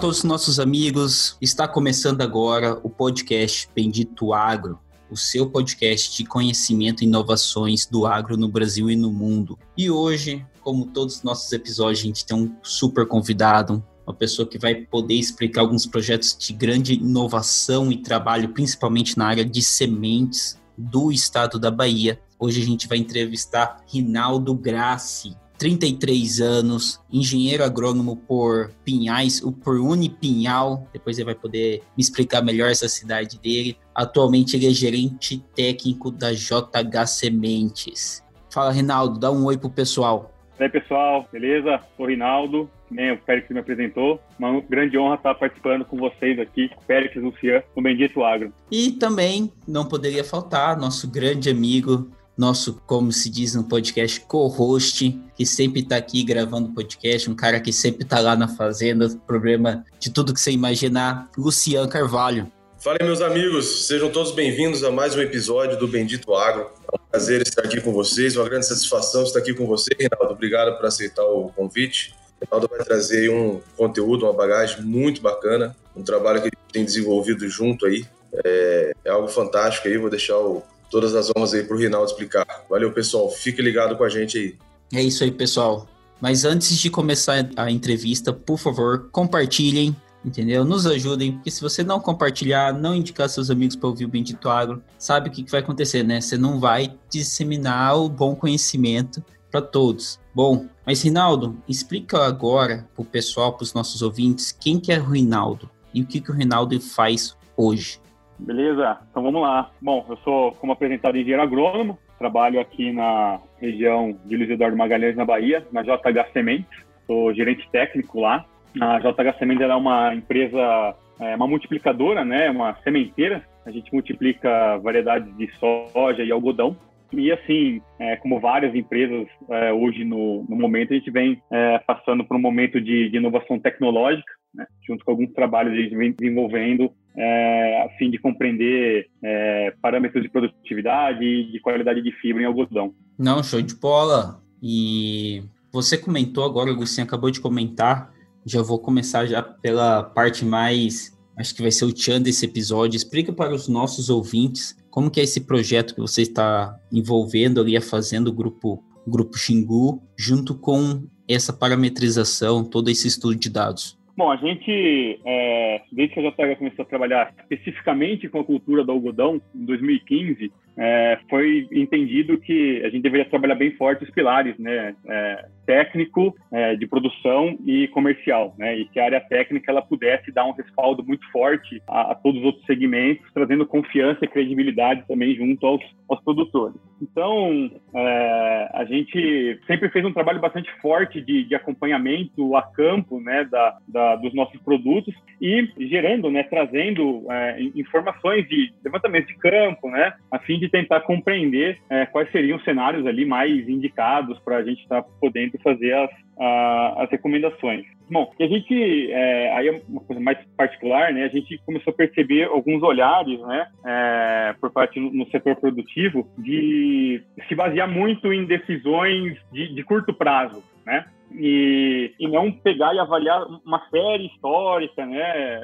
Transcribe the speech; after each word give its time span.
Todos 0.00 0.18
os 0.18 0.24
nossos 0.24 0.58
amigos. 0.58 1.36
Está 1.42 1.68
começando 1.68 2.22
agora 2.22 2.80
o 2.82 2.88
podcast 2.88 3.68
Bendito 3.74 4.32
Agro, 4.32 4.78
o 5.10 5.16
seu 5.16 5.50
podcast 5.50 6.16
de 6.16 6.24
conhecimento 6.24 7.02
e 7.02 7.06
inovações 7.06 7.84
do 7.84 8.06
agro 8.06 8.34
no 8.34 8.48
Brasil 8.48 8.90
e 8.90 8.96
no 8.96 9.12
mundo. 9.12 9.58
E 9.76 9.90
hoje, 9.90 10.42
como 10.62 10.86
todos 10.86 11.16
os 11.16 11.22
nossos 11.22 11.52
episódios, 11.52 12.00
a 12.00 12.02
gente 12.04 12.24
tem 12.24 12.34
um 12.34 12.50
super 12.62 13.06
convidado, 13.06 13.84
uma 14.06 14.14
pessoa 14.14 14.48
que 14.48 14.58
vai 14.58 14.74
poder 14.74 15.16
explicar 15.16 15.60
alguns 15.60 15.84
projetos 15.84 16.34
de 16.34 16.54
grande 16.54 16.94
inovação 16.94 17.92
e 17.92 17.98
trabalho, 17.98 18.54
principalmente 18.54 19.18
na 19.18 19.26
área 19.26 19.44
de 19.44 19.60
sementes 19.60 20.58
do 20.78 21.12
estado 21.12 21.58
da 21.58 21.70
Bahia. 21.70 22.18
Hoje 22.38 22.62
a 22.62 22.64
gente 22.64 22.88
vai 22.88 22.96
entrevistar 22.96 23.84
Rinaldo 23.86 24.54
Grassi. 24.54 25.36
33 25.60 26.40
anos, 26.40 26.98
engenheiro 27.12 27.62
agrônomo 27.62 28.16
por 28.16 28.72
Pinhais, 28.82 29.42
por 29.62 29.78
Unipinhal, 29.78 30.88
depois 30.90 31.18
ele 31.18 31.26
vai 31.26 31.34
poder 31.34 31.82
me 31.94 32.02
explicar 32.02 32.42
melhor 32.42 32.70
essa 32.70 32.88
cidade 32.88 33.38
dele. 33.38 33.76
Atualmente 33.94 34.56
ele 34.56 34.66
é 34.66 34.70
gerente 34.70 35.44
técnico 35.54 36.10
da 36.10 36.32
JH 36.32 37.06
Sementes. 37.06 38.24
Fala, 38.48 38.72
Rinaldo, 38.72 39.20
dá 39.20 39.30
um 39.30 39.44
oi 39.44 39.58
pro 39.58 39.68
pessoal. 39.68 40.32
E 40.58 40.62
aí, 40.62 40.68
pessoal, 40.70 41.28
beleza? 41.30 41.78
Sou 41.94 42.06
o 42.06 42.08
Rinaldo, 42.08 42.70
né, 42.90 43.12
o 43.12 43.18
Péricles 43.18 43.52
me 43.52 43.60
apresentou. 43.60 44.18
Uma 44.38 44.60
grande 44.62 44.96
honra 44.96 45.16
estar 45.16 45.34
participando 45.34 45.84
com 45.84 45.98
vocês 45.98 46.38
aqui, 46.38 46.70
Péricles 46.86 47.22
Lucian, 47.22 47.62
no 47.76 47.82
Bendito 47.82 48.24
Agro. 48.24 48.50
E 48.70 48.92
também 48.92 49.52
não 49.68 49.84
poderia 49.84 50.24
faltar 50.24 50.78
nosso 50.78 51.10
grande 51.10 51.50
amigo, 51.50 52.10
nosso, 52.36 52.80
como 52.86 53.12
se 53.12 53.28
diz 53.28 53.54
no 53.54 53.64
podcast, 53.64 54.20
co-host, 54.20 55.18
que 55.36 55.44
sempre 55.44 55.80
está 55.80 55.96
aqui 55.96 56.22
gravando 56.22 56.72
podcast, 56.74 57.30
um 57.30 57.34
cara 57.34 57.60
que 57.60 57.72
sempre 57.72 58.04
está 58.04 58.20
lá 58.20 58.34
na 58.34 58.48
fazenda, 58.48 59.08
problema 59.26 59.84
de 59.98 60.10
tudo 60.10 60.32
que 60.32 60.40
você 60.40 60.50
imaginar, 60.50 61.28
Luciano 61.36 61.88
Carvalho. 61.88 62.50
Fala 62.78 62.96
aí, 62.98 63.06
meus 63.06 63.20
amigos, 63.20 63.86
sejam 63.86 64.10
todos 64.10 64.32
bem-vindos 64.32 64.82
a 64.82 64.90
mais 64.90 65.14
um 65.14 65.20
episódio 65.20 65.78
do 65.78 65.86
Bendito 65.86 66.34
Agro. 66.34 66.70
É 66.90 66.96
um 66.96 67.10
prazer 67.10 67.42
estar 67.42 67.62
aqui 67.62 67.78
com 67.78 67.92
vocês, 67.92 68.36
uma 68.36 68.48
grande 68.48 68.64
satisfação 68.64 69.22
estar 69.22 69.38
aqui 69.38 69.52
com 69.52 69.66
você, 69.66 69.90
Reinaldo. 69.98 70.32
Obrigado 70.32 70.74
por 70.78 70.86
aceitar 70.86 71.24
o 71.24 71.50
convite. 71.50 72.14
O 72.40 72.44
Reinaldo 72.46 72.74
vai 72.74 72.82
trazer 72.82 73.30
um 73.30 73.60
conteúdo, 73.76 74.24
uma 74.24 74.32
bagagem 74.32 74.80
muito 74.80 75.20
bacana, 75.20 75.76
um 75.94 76.02
trabalho 76.02 76.40
que 76.40 76.48
ele 76.48 76.56
tem 76.72 76.82
desenvolvido 76.82 77.46
junto 77.50 77.84
aí. 77.84 78.02
É, 78.46 78.92
é 79.04 79.10
algo 79.10 79.28
fantástico 79.28 79.86
aí, 79.86 79.98
vou 79.98 80.08
deixar 80.08 80.38
o 80.38 80.62
todas 80.90 81.14
as 81.14 81.30
honras 81.30 81.54
aí 81.54 81.62
para 81.62 81.76
o 81.76 81.78
Rinaldo 81.78 82.10
explicar. 82.10 82.46
Valeu, 82.68 82.92
pessoal. 82.92 83.30
Fique 83.30 83.62
ligado 83.62 83.96
com 83.96 84.04
a 84.04 84.08
gente 84.08 84.36
aí. 84.36 84.58
É 84.92 85.02
isso 85.02 85.22
aí, 85.22 85.30
pessoal. 85.30 85.88
Mas 86.20 86.44
antes 86.44 86.76
de 86.76 86.90
começar 86.90 87.48
a 87.56 87.70
entrevista, 87.70 88.32
por 88.32 88.58
favor, 88.58 89.08
compartilhem, 89.10 89.96
entendeu? 90.22 90.64
Nos 90.64 90.86
ajudem, 90.86 91.32
porque 91.32 91.50
se 91.50 91.62
você 91.62 91.82
não 91.82 91.98
compartilhar, 91.98 92.74
não 92.74 92.94
indicar 92.94 93.28
seus 93.28 93.50
amigos 93.50 93.76
para 93.76 93.88
ouvir 93.88 94.04
o 94.04 94.08
Bendito 94.08 94.48
Agro, 94.48 94.82
sabe 94.98 95.28
o 95.28 95.32
que, 95.32 95.42
que 95.42 95.50
vai 95.50 95.60
acontecer, 95.60 96.02
né? 96.02 96.20
Você 96.20 96.36
não 96.36 96.60
vai 96.60 96.94
disseminar 97.08 97.96
o 97.96 98.08
bom 98.08 98.34
conhecimento 98.34 99.24
para 99.50 99.62
todos. 99.62 100.20
Bom, 100.34 100.66
mas 100.84 101.02
Rinaldo, 101.02 101.56
explica 101.66 102.18
agora 102.24 102.86
para 102.94 103.02
o 103.02 103.04
pessoal, 103.04 103.54
para 103.54 103.64
os 103.64 103.72
nossos 103.72 104.02
ouvintes, 104.02 104.52
quem 104.52 104.78
que 104.78 104.92
é 104.92 104.98
o 104.98 105.04
Rinaldo 105.04 105.70
e 105.94 106.02
o 106.02 106.06
que, 106.06 106.20
que 106.20 106.30
o 106.30 106.34
Rinaldo 106.34 106.78
faz 106.80 107.34
hoje. 107.56 107.98
Beleza, 108.40 108.98
então 109.10 109.22
vamos 109.22 109.42
lá. 109.42 109.70
Bom, 109.80 110.04
eu 110.08 110.16
sou, 110.18 110.52
como 110.52 110.72
apresentado, 110.72 111.16
engenheiro 111.16 111.42
agrônomo, 111.42 111.98
trabalho 112.18 112.58
aqui 112.60 112.92
na 112.92 113.38
região 113.60 114.16
de 114.24 114.36
Luiz 114.36 114.50
Eduardo 114.50 114.76
Magalhães, 114.76 115.16
na 115.16 115.24
Bahia, 115.24 115.66
na 115.70 115.82
JH 115.82 116.32
Sementes, 116.32 116.84
sou 117.06 117.34
gerente 117.34 117.68
técnico 117.70 118.20
lá. 118.20 118.44
A 118.80 118.98
JH 118.98 119.38
Sementes 119.38 119.62
é 119.62 119.74
uma 119.74 120.14
empresa, 120.14 120.94
é 121.18 121.36
uma 121.36 121.46
multiplicadora, 121.46 122.24
né, 122.24 122.50
uma 122.50 122.74
sementeira, 122.82 123.44
a 123.66 123.70
gente 123.70 123.92
multiplica 123.92 124.78
variedades 124.78 125.36
de 125.36 125.50
soja 125.58 126.22
e 126.22 126.32
algodão. 126.32 126.76
E 127.12 127.30
assim, 127.32 127.82
é, 127.98 128.16
como 128.16 128.38
várias 128.38 128.74
empresas 128.74 129.26
é, 129.48 129.72
hoje 129.72 130.04
no, 130.04 130.44
no, 130.48 130.56
momento, 130.56 130.92
a 130.92 130.96
gente 130.96 131.10
vem 131.10 131.42
é, 131.50 131.78
passando 131.78 132.24
por 132.24 132.36
um 132.36 132.40
momento 132.40 132.80
de, 132.80 133.10
de 133.10 133.16
inovação 133.16 133.58
tecnológica, 133.58 134.32
né, 134.54 134.66
junto 134.86 135.04
com 135.04 135.10
alguns 135.10 135.32
trabalhos 135.32 135.72
a 135.72 135.76
gente 135.76 135.96
vem 135.96 136.12
desenvolvendo 136.12 136.92
é, 137.16 137.82
a 137.82 137.88
fim 137.98 138.10
de 138.10 138.18
compreender 138.18 139.08
é, 139.22 139.74
parâmetros 139.80 140.22
de 140.22 140.28
produtividade 140.28 141.24
e 141.24 141.52
de 141.52 141.60
qualidade 141.60 142.02
de 142.02 142.12
fibra 142.12 142.42
em 142.42 142.46
algodão. 142.46 142.94
Não, 143.18 143.42
show 143.42 143.60
de 143.60 143.74
bola. 143.74 144.42
E 144.62 145.42
você 145.72 145.96
comentou 145.96 146.44
agora, 146.44 146.70
o 146.70 146.74
Luciano 146.74 147.06
acabou 147.06 147.30
de 147.30 147.40
comentar, 147.40 148.12
já 148.44 148.62
vou 148.62 148.78
começar 148.78 149.26
já 149.26 149.42
pela 149.42 150.02
parte 150.02 150.44
mais, 150.44 151.16
acho 151.36 151.54
que 151.54 151.62
vai 151.62 151.70
ser 151.70 151.84
o 151.84 151.92
tchan 151.92 152.20
desse 152.20 152.44
episódio. 152.44 152.96
Explica 152.96 153.32
para 153.32 153.54
os 153.54 153.68
nossos 153.68 154.10
ouvintes 154.10 154.76
como 154.90 155.10
que 155.10 155.20
é 155.20 155.22
esse 155.22 155.42
projeto 155.42 155.94
que 155.94 156.00
você 156.00 156.22
está 156.22 156.76
envolvendo 156.92 157.60
ali, 157.60 157.80
fazendo 157.80 158.28
o 158.28 158.32
grupo, 158.32 158.82
grupo 159.06 159.36
Xingu, 159.38 160.02
junto 160.16 160.54
com 160.54 161.04
essa 161.28 161.52
parametrização, 161.52 162.64
todo 162.64 162.90
esse 162.90 163.06
estudo 163.06 163.36
de 163.36 163.48
dados. 163.48 163.99
Bom, 164.20 164.30
a 164.30 164.36
gente, 164.36 165.18
é, 165.24 165.80
desde 165.90 166.12
que 166.12 166.20
a 166.20 166.30
JH 166.30 166.56
começou 166.58 166.82
a 166.82 166.88
trabalhar 166.88 167.32
especificamente 167.40 168.28
com 168.28 168.40
a 168.40 168.44
cultura 168.44 168.84
do 168.84 168.92
algodão, 168.92 169.40
em 169.54 169.64
2015, 169.64 170.52
é, 170.76 171.18
foi 171.28 171.68
entendido 171.72 172.38
que 172.38 172.82
a 172.84 172.90
gente 172.90 173.02
deveria 173.02 173.28
trabalhar 173.28 173.54
bem 173.54 173.70
forte 173.72 174.04
os 174.04 174.10
pilares, 174.10 174.58
né? 174.58 174.94
É, 175.06 175.44
técnico, 175.66 176.34
é, 176.50 176.74
de 176.74 176.86
produção 176.86 177.56
e 177.64 177.86
comercial, 177.88 178.54
né? 178.58 178.76
E 178.78 178.86
que 178.86 178.98
a 178.98 179.04
área 179.04 179.20
técnica 179.20 179.70
ela 179.70 179.82
pudesse 179.82 180.32
dar 180.32 180.46
um 180.46 180.52
respaldo 180.52 181.04
muito 181.04 181.30
forte 181.30 181.80
a, 181.86 182.12
a 182.12 182.14
todos 182.14 182.40
os 182.40 182.46
outros 182.46 182.64
segmentos, 182.64 183.24
trazendo 183.32 183.66
confiança 183.66 184.24
e 184.24 184.28
credibilidade 184.28 185.04
também 185.06 185.34
junto 185.34 185.64
aos, 185.66 185.82
aos 186.08 186.20
produtores. 186.24 186.76
Então, 187.00 187.70
é, 187.94 188.70
a 188.72 188.84
gente 188.84 189.60
sempre 189.66 189.88
fez 189.90 190.04
um 190.04 190.12
trabalho 190.12 190.40
bastante 190.40 190.70
forte 190.80 191.20
de, 191.20 191.44
de 191.44 191.54
acompanhamento 191.54 192.56
a 192.56 192.62
campo, 192.62 193.20
né? 193.20 193.44
Da, 193.44 193.78
da, 193.86 194.09
dos 194.16 194.34
nossos 194.34 194.60
produtos 194.60 195.14
e 195.40 195.68
gerando, 195.78 196.30
né? 196.30 196.42
Trazendo 196.42 197.24
é, 197.30 197.62
informações 197.74 198.48
de 198.48 198.72
levantamento 198.84 199.26
de 199.26 199.36
campo, 199.36 199.88
né? 199.90 200.12
A 200.30 200.38
fim 200.38 200.58
de 200.58 200.68
tentar 200.68 201.00
compreender 201.00 201.78
é, 201.88 202.06
quais 202.06 202.30
seriam 202.30 202.58
os 202.58 202.64
cenários 202.64 203.06
ali 203.06 203.24
mais 203.24 203.68
indicados 203.68 204.38
para 204.40 204.58
a 204.58 204.64
gente 204.64 204.82
estar 204.82 205.02
tá 205.02 205.08
podendo 205.20 205.58
fazer 205.62 205.94
as, 205.94 206.10
a, 206.38 207.04
as 207.04 207.10
recomendações. 207.10 207.84
Bom, 208.10 208.32
e 208.40 208.44
a 208.44 208.48
gente, 208.48 209.12
é, 209.12 209.52
aí 209.52 209.68
é 209.68 209.82
uma 209.88 210.00
coisa 210.00 210.20
mais 210.20 210.36
particular, 210.56 211.12
né? 211.12 211.24
A 211.24 211.28
gente 211.28 211.58
começou 211.64 211.92
a 211.92 211.96
perceber 211.96 212.44
alguns 212.44 212.82
olhares, 212.82 213.40
né? 213.40 213.68
É, 213.86 214.54
por 214.60 214.72
parte 214.72 214.98
no, 214.98 215.12
no, 215.12 215.30
setor 215.30 215.54
produtivo 215.56 216.28
de 216.36 217.22
se 217.48 217.54
basear 217.54 217.88
muito 217.88 218.32
em 218.32 218.44
decisões 218.46 219.38
de, 219.52 219.72
de 219.72 219.82
curto 219.84 220.12
prazo, 220.12 220.62
né? 220.84 221.04
E, 221.32 222.14
e, 222.18 222.28
não 222.28 222.50
pegar 222.50 222.94
e 222.94 222.98
avaliar 222.98 223.46
uma 223.64 223.80
série 223.88 224.26
histórica, 224.26 225.06
né, 225.06 225.60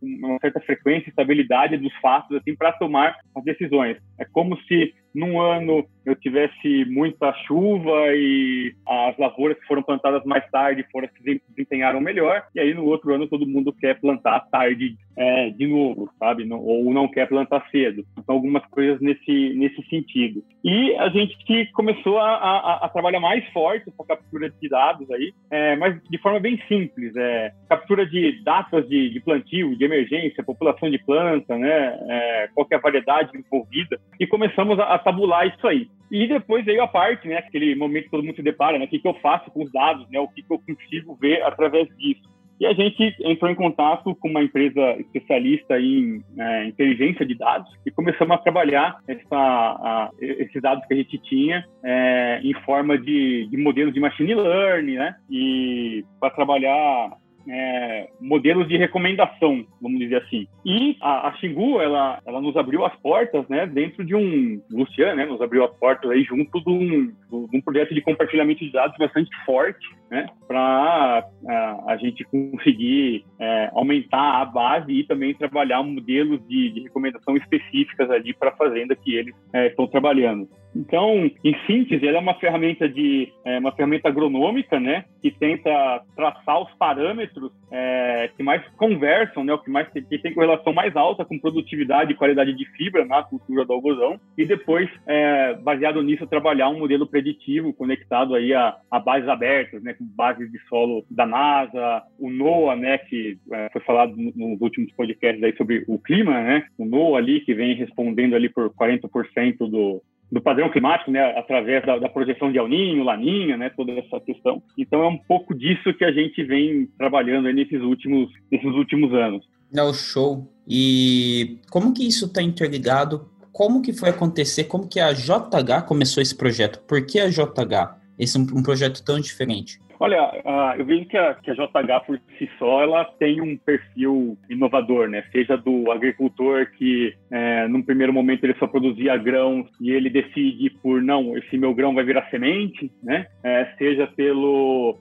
uma 0.00 0.38
certa 0.38 0.60
frequência 0.60 1.08
e 1.08 1.10
estabilidade 1.10 1.76
dos 1.76 1.92
fatos 1.96 2.36
assim 2.36 2.54
para 2.54 2.72
tomar 2.72 3.16
as 3.34 3.44
decisões. 3.44 3.96
É 4.18 4.24
como 4.24 4.56
se 4.62 4.94
num 5.14 5.40
ano 5.40 5.84
eu 6.04 6.14
tivesse 6.16 6.84
muita 6.86 7.32
chuva 7.46 8.14
e 8.14 8.74
as 8.86 9.16
lavouras 9.18 9.58
que 9.58 9.66
foram 9.66 9.82
plantadas 9.82 10.24
mais 10.24 10.48
tarde 10.50 10.86
foram 10.90 11.08
se 11.08 11.42
desempenharam 11.48 12.00
melhor, 12.00 12.44
e 12.54 12.60
aí 12.60 12.74
no 12.74 12.84
outro 12.86 13.14
ano 13.14 13.26
todo 13.26 13.46
mundo 13.46 13.72
quer 13.72 14.00
plantar 14.00 14.40
tarde 14.50 14.96
é, 15.16 15.50
de 15.50 15.66
novo, 15.66 16.08
sabe? 16.18 16.44
Não, 16.46 16.58
ou 16.58 16.92
não 16.92 17.06
quer 17.06 17.28
plantar 17.28 17.66
cedo. 17.70 18.04
Então, 18.18 18.36
algumas 18.36 18.64
coisas 18.66 19.00
nesse, 19.00 19.52
nesse 19.54 19.82
sentido. 19.88 20.42
E 20.64 20.94
a 20.96 21.10
gente 21.10 21.70
começou 21.72 22.18
a, 22.18 22.36
a, 22.36 22.86
a 22.86 22.88
trabalhar 22.88 23.20
mais 23.20 23.46
forte 23.48 23.90
essa 23.90 24.04
captura 24.06 24.48
de 24.48 24.68
dados 24.68 25.10
aí, 25.10 25.32
é, 25.50 25.76
mas 25.76 26.00
de 26.08 26.18
forma 26.18 26.40
bem 26.40 26.58
simples. 26.66 27.14
É, 27.16 27.52
captura 27.68 28.06
de 28.06 28.42
datas 28.42 28.88
de, 28.88 29.10
de 29.10 29.20
plantio, 29.20 29.76
de 29.76 29.84
emergência, 29.84 30.42
população 30.42 30.90
de 30.90 30.98
planta, 30.98 31.56
né? 31.58 31.98
É, 32.08 32.48
qual 32.54 32.66
é 32.70 32.76
a 32.76 32.80
variedade 32.80 33.36
envolvida. 33.36 34.00
E 34.18 34.26
começamos 34.26 34.78
a, 34.78 34.94
a 34.94 34.98
tabular 35.00 35.46
isso 35.46 35.66
aí. 35.66 35.88
E 36.10 36.26
depois 36.26 36.64
veio 36.64 36.82
a 36.82 36.88
parte, 36.88 37.28
né, 37.28 37.36
aquele 37.36 37.74
momento 37.76 38.04
que 38.04 38.10
todo 38.10 38.24
mundo 38.24 38.34
se 38.34 38.42
depara, 38.42 38.78
né, 38.78 38.84
o 38.84 38.88
que, 38.88 38.98
que 38.98 39.06
eu 39.06 39.14
faço 39.14 39.50
com 39.50 39.62
os 39.62 39.72
dados, 39.72 40.08
né, 40.10 40.18
o 40.18 40.28
que, 40.28 40.42
que 40.42 40.52
eu 40.52 40.58
consigo 40.58 41.16
ver 41.20 41.42
através 41.42 41.88
disso. 41.96 42.28
E 42.60 42.66
a 42.66 42.74
gente 42.74 43.16
entrou 43.20 43.50
em 43.50 43.54
contato 43.54 44.14
com 44.16 44.28
uma 44.28 44.42
empresa 44.42 44.92
especialista 44.98 45.80
em 45.80 46.22
é, 46.38 46.66
inteligência 46.66 47.24
de 47.24 47.34
dados 47.34 47.70
e 47.86 47.90
começamos 47.90 48.36
a 48.36 48.38
trabalhar 48.38 48.98
essa, 49.08 49.34
a, 49.34 50.10
esses 50.20 50.60
dados 50.60 50.84
que 50.86 50.92
a 50.92 50.96
gente 50.98 51.16
tinha 51.22 51.64
é, 51.82 52.38
em 52.44 52.52
forma 52.64 52.98
de, 52.98 53.48
de 53.50 53.56
modelos 53.56 53.94
de 53.94 54.00
machine 54.00 54.34
learning, 54.34 54.96
né? 54.96 55.14
E 55.30 56.04
para 56.20 56.34
trabalhar 56.34 57.16
é, 57.48 58.08
modelos 58.20 58.68
de 58.68 58.76
recomendação, 58.76 59.64
vamos 59.80 59.98
dizer 59.98 60.16
assim. 60.16 60.46
E 60.64 60.96
a, 61.00 61.28
a 61.28 61.36
Xingu, 61.36 61.80
ela, 61.80 62.20
ela 62.26 62.40
nos 62.40 62.56
abriu 62.56 62.84
as 62.84 62.94
portas, 62.96 63.46
né, 63.48 63.66
dentro 63.66 64.04
de 64.04 64.14
um, 64.14 64.60
Luciano, 64.70 65.16
né, 65.16 65.26
nos 65.26 65.40
abriu 65.40 65.64
as 65.64 65.74
portas 65.76 66.10
aí 66.10 66.22
junto 66.24 66.62
de 66.62 66.70
um, 66.70 67.06
de 67.06 67.56
um 67.56 67.60
projeto 67.60 67.94
de 67.94 68.00
compartilhamento 68.02 68.64
de 68.64 68.72
dados 68.72 68.96
bastante 68.98 69.30
forte, 69.44 69.86
né, 70.10 70.26
para 70.46 71.24
a, 71.48 71.92
a, 71.92 71.96
gente 71.96 72.24
conseguir 72.24 73.24
é, 73.38 73.70
aumentar 73.72 74.40
a 74.40 74.44
base 74.44 74.92
e 74.92 75.04
também 75.04 75.34
trabalhar 75.34 75.82
modelos 75.82 76.40
de, 76.48 76.70
de 76.70 76.80
recomendação 76.80 77.36
específicas 77.36 78.10
ali 78.10 78.34
para 78.34 78.50
a 78.50 78.56
fazenda 78.56 78.96
que 78.96 79.14
eles 79.14 79.34
é, 79.52 79.68
estão 79.68 79.86
trabalhando. 79.86 80.48
Então, 80.74 81.30
em 81.44 81.56
síntese, 81.66 82.06
ela 82.06 82.18
é 82.18 82.20
uma 82.20 82.38
ferramenta 82.38 82.88
de 82.88 83.32
é, 83.44 83.58
uma 83.58 83.72
ferramenta 83.72 84.08
agronômica, 84.08 84.78
né, 84.78 85.04
que 85.20 85.30
tenta 85.30 86.02
traçar 86.14 86.62
os 86.62 86.72
parâmetros 86.74 87.50
é, 87.70 88.30
que 88.36 88.42
mais 88.42 88.62
conversam, 88.76 89.44
né, 89.44 89.52
o 89.52 89.58
que 89.58 89.70
mais 89.70 89.88
que 89.88 90.02
tem 90.02 90.34
correlação 90.34 90.72
mais 90.72 90.94
alta 90.96 91.24
com 91.24 91.38
produtividade 91.38 92.12
e 92.12 92.16
qualidade 92.16 92.54
de 92.54 92.64
fibra 92.72 93.04
na 93.04 93.22
cultura 93.22 93.64
do 93.64 93.72
algodão, 93.72 94.20
e 94.36 94.44
depois, 94.44 94.88
é, 95.06 95.54
baseado 95.54 96.02
nisso, 96.02 96.26
trabalhar 96.26 96.68
um 96.68 96.78
modelo 96.78 97.06
preditivo 97.06 97.72
conectado 97.72 98.34
aí 98.34 98.54
a, 98.54 98.76
a 98.90 98.98
bases 98.98 99.28
abertas, 99.28 99.82
né, 99.82 99.94
com 99.94 100.04
bases 100.04 100.50
de 100.50 100.58
solo 100.68 101.04
da 101.10 101.26
NASA, 101.26 102.02
o 102.18 102.30
NOAA, 102.30 102.76
né, 102.76 102.98
que 102.98 103.38
é, 103.52 103.68
foi 103.72 103.80
falado 103.82 104.14
nos 104.16 104.60
últimos 104.60 104.92
podcasts 104.92 105.42
aí 105.42 105.56
sobre 105.56 105.84
o 105.88 105.98
clima, 105.98 106.40
né, 106.40 106.66
o 106.78 106.84
NOAA 106.84 107.18
ali 107.18 107.40
que 107.40 107.54
vem 107.54 107.74
respondendo 107.74 108.34
ali 108.34 108.48
por 108.48 108.70
40% 108.70 109.68
do 109.68 110.02
do 110.30 110.40
padrão 110.40 110.70
climático, 110.70 111.10
né, 111.10 111.36
através 111.36 111.84
da, 111.84 111.98
da, 111.98 112.08
projeção 112.08 112.52
de 112.52 112.58
El 112.58 112.68
Laninha, 113.02 113.56
né, 113.56 113.70
toda 113.70 113.92
essa 113.92 114.20
questão. 114.20 114.62
Então 114.78 115.02
é 115.02 115.08
um 115.08 115.18
pouco 115.18 115.54
disso 115.54 115.92
que 115.94 116.04
a 116.04 116.12
gente 116.12 116.42
vem 116.44 116.86
trabalhando 116.96 117.52
nesses 117.52 117.80
últimos, 117.82 118.30
nesses 118.50 118.72
últimos 118.72 119.12
anos. 119.12 119.44
É 119.74 119.82
o 119.82 119.92
show. 119.92 120.48
E 120.68 121.58
como 121.70 121.92
que 121.92 122.06
isso 122.06 122.26
está 122.26 122.42
interligado? 122.42 123.28
Como 123.52 123.82
que 123.82 123.92
foi 123.92 124.10
acontecer? 124.10 124.64
Como 124.64 124.88
que 124.88 125.00
a 125.00 125.12
JH 125.12 125.82
começou 125.86 126.22
esse 126.22 126.36
projeto? 126.36 126.80
Por 126.86 127.04
que 127.04 127.18
a 127.18 127.28
JH? 127.28 127.98
Esse 128.18 128.36
é 128.36 128.40
um, 128.40 128.46
um 128.58 128.62
projeto 128.62 129.02
tão 129.04 129.18
diferente? 129.18 129.80
Olha, 130.02 130.30
uh, 130.30 130.78
eu 130.78 130.86
vejo 130.86 131.04
que 131.04 131.16
a, 131.18 131.34
que 131.34 131.50
a 131.50 131.54
JH 131.54 132.06
por 132.06 132.18
si 132.38 132.50
só 132.58 132.82
ela 132.82 133.04
tem 133.04 133.38
um 133.42 133.54
perfil 133.58 134.38
inovador, 134.48 135.10
né? 135.10 135.22
Seja 135.30 135.58
do 135.58 135.90
agricultor 135.92 136.70
que, 136.78 137.14
é, 137.30 137.68
num 137.68 137.82
primeiro 137.82 138.10
momento, 138.10 138.44
ele 138.44 138.56
só 138.58 138.66
produzia 138.66 139.18
grãos 139.18 139.68
e 139.78 139.90
ele 139.90 140.08
decide 140.08 140.70
por 140.82 141.02
não, 141.02 141.36
esse 141.36 141.58
meu 141.58 141.74
grão 141.74 141.94
vai 141.94 142.02
virar 142.02 142.30
semente, 142.30 142.90
né? 143.02 143.26
É, 143.44 143.66
seja 143.76 144.06
pelo 144.06 144.98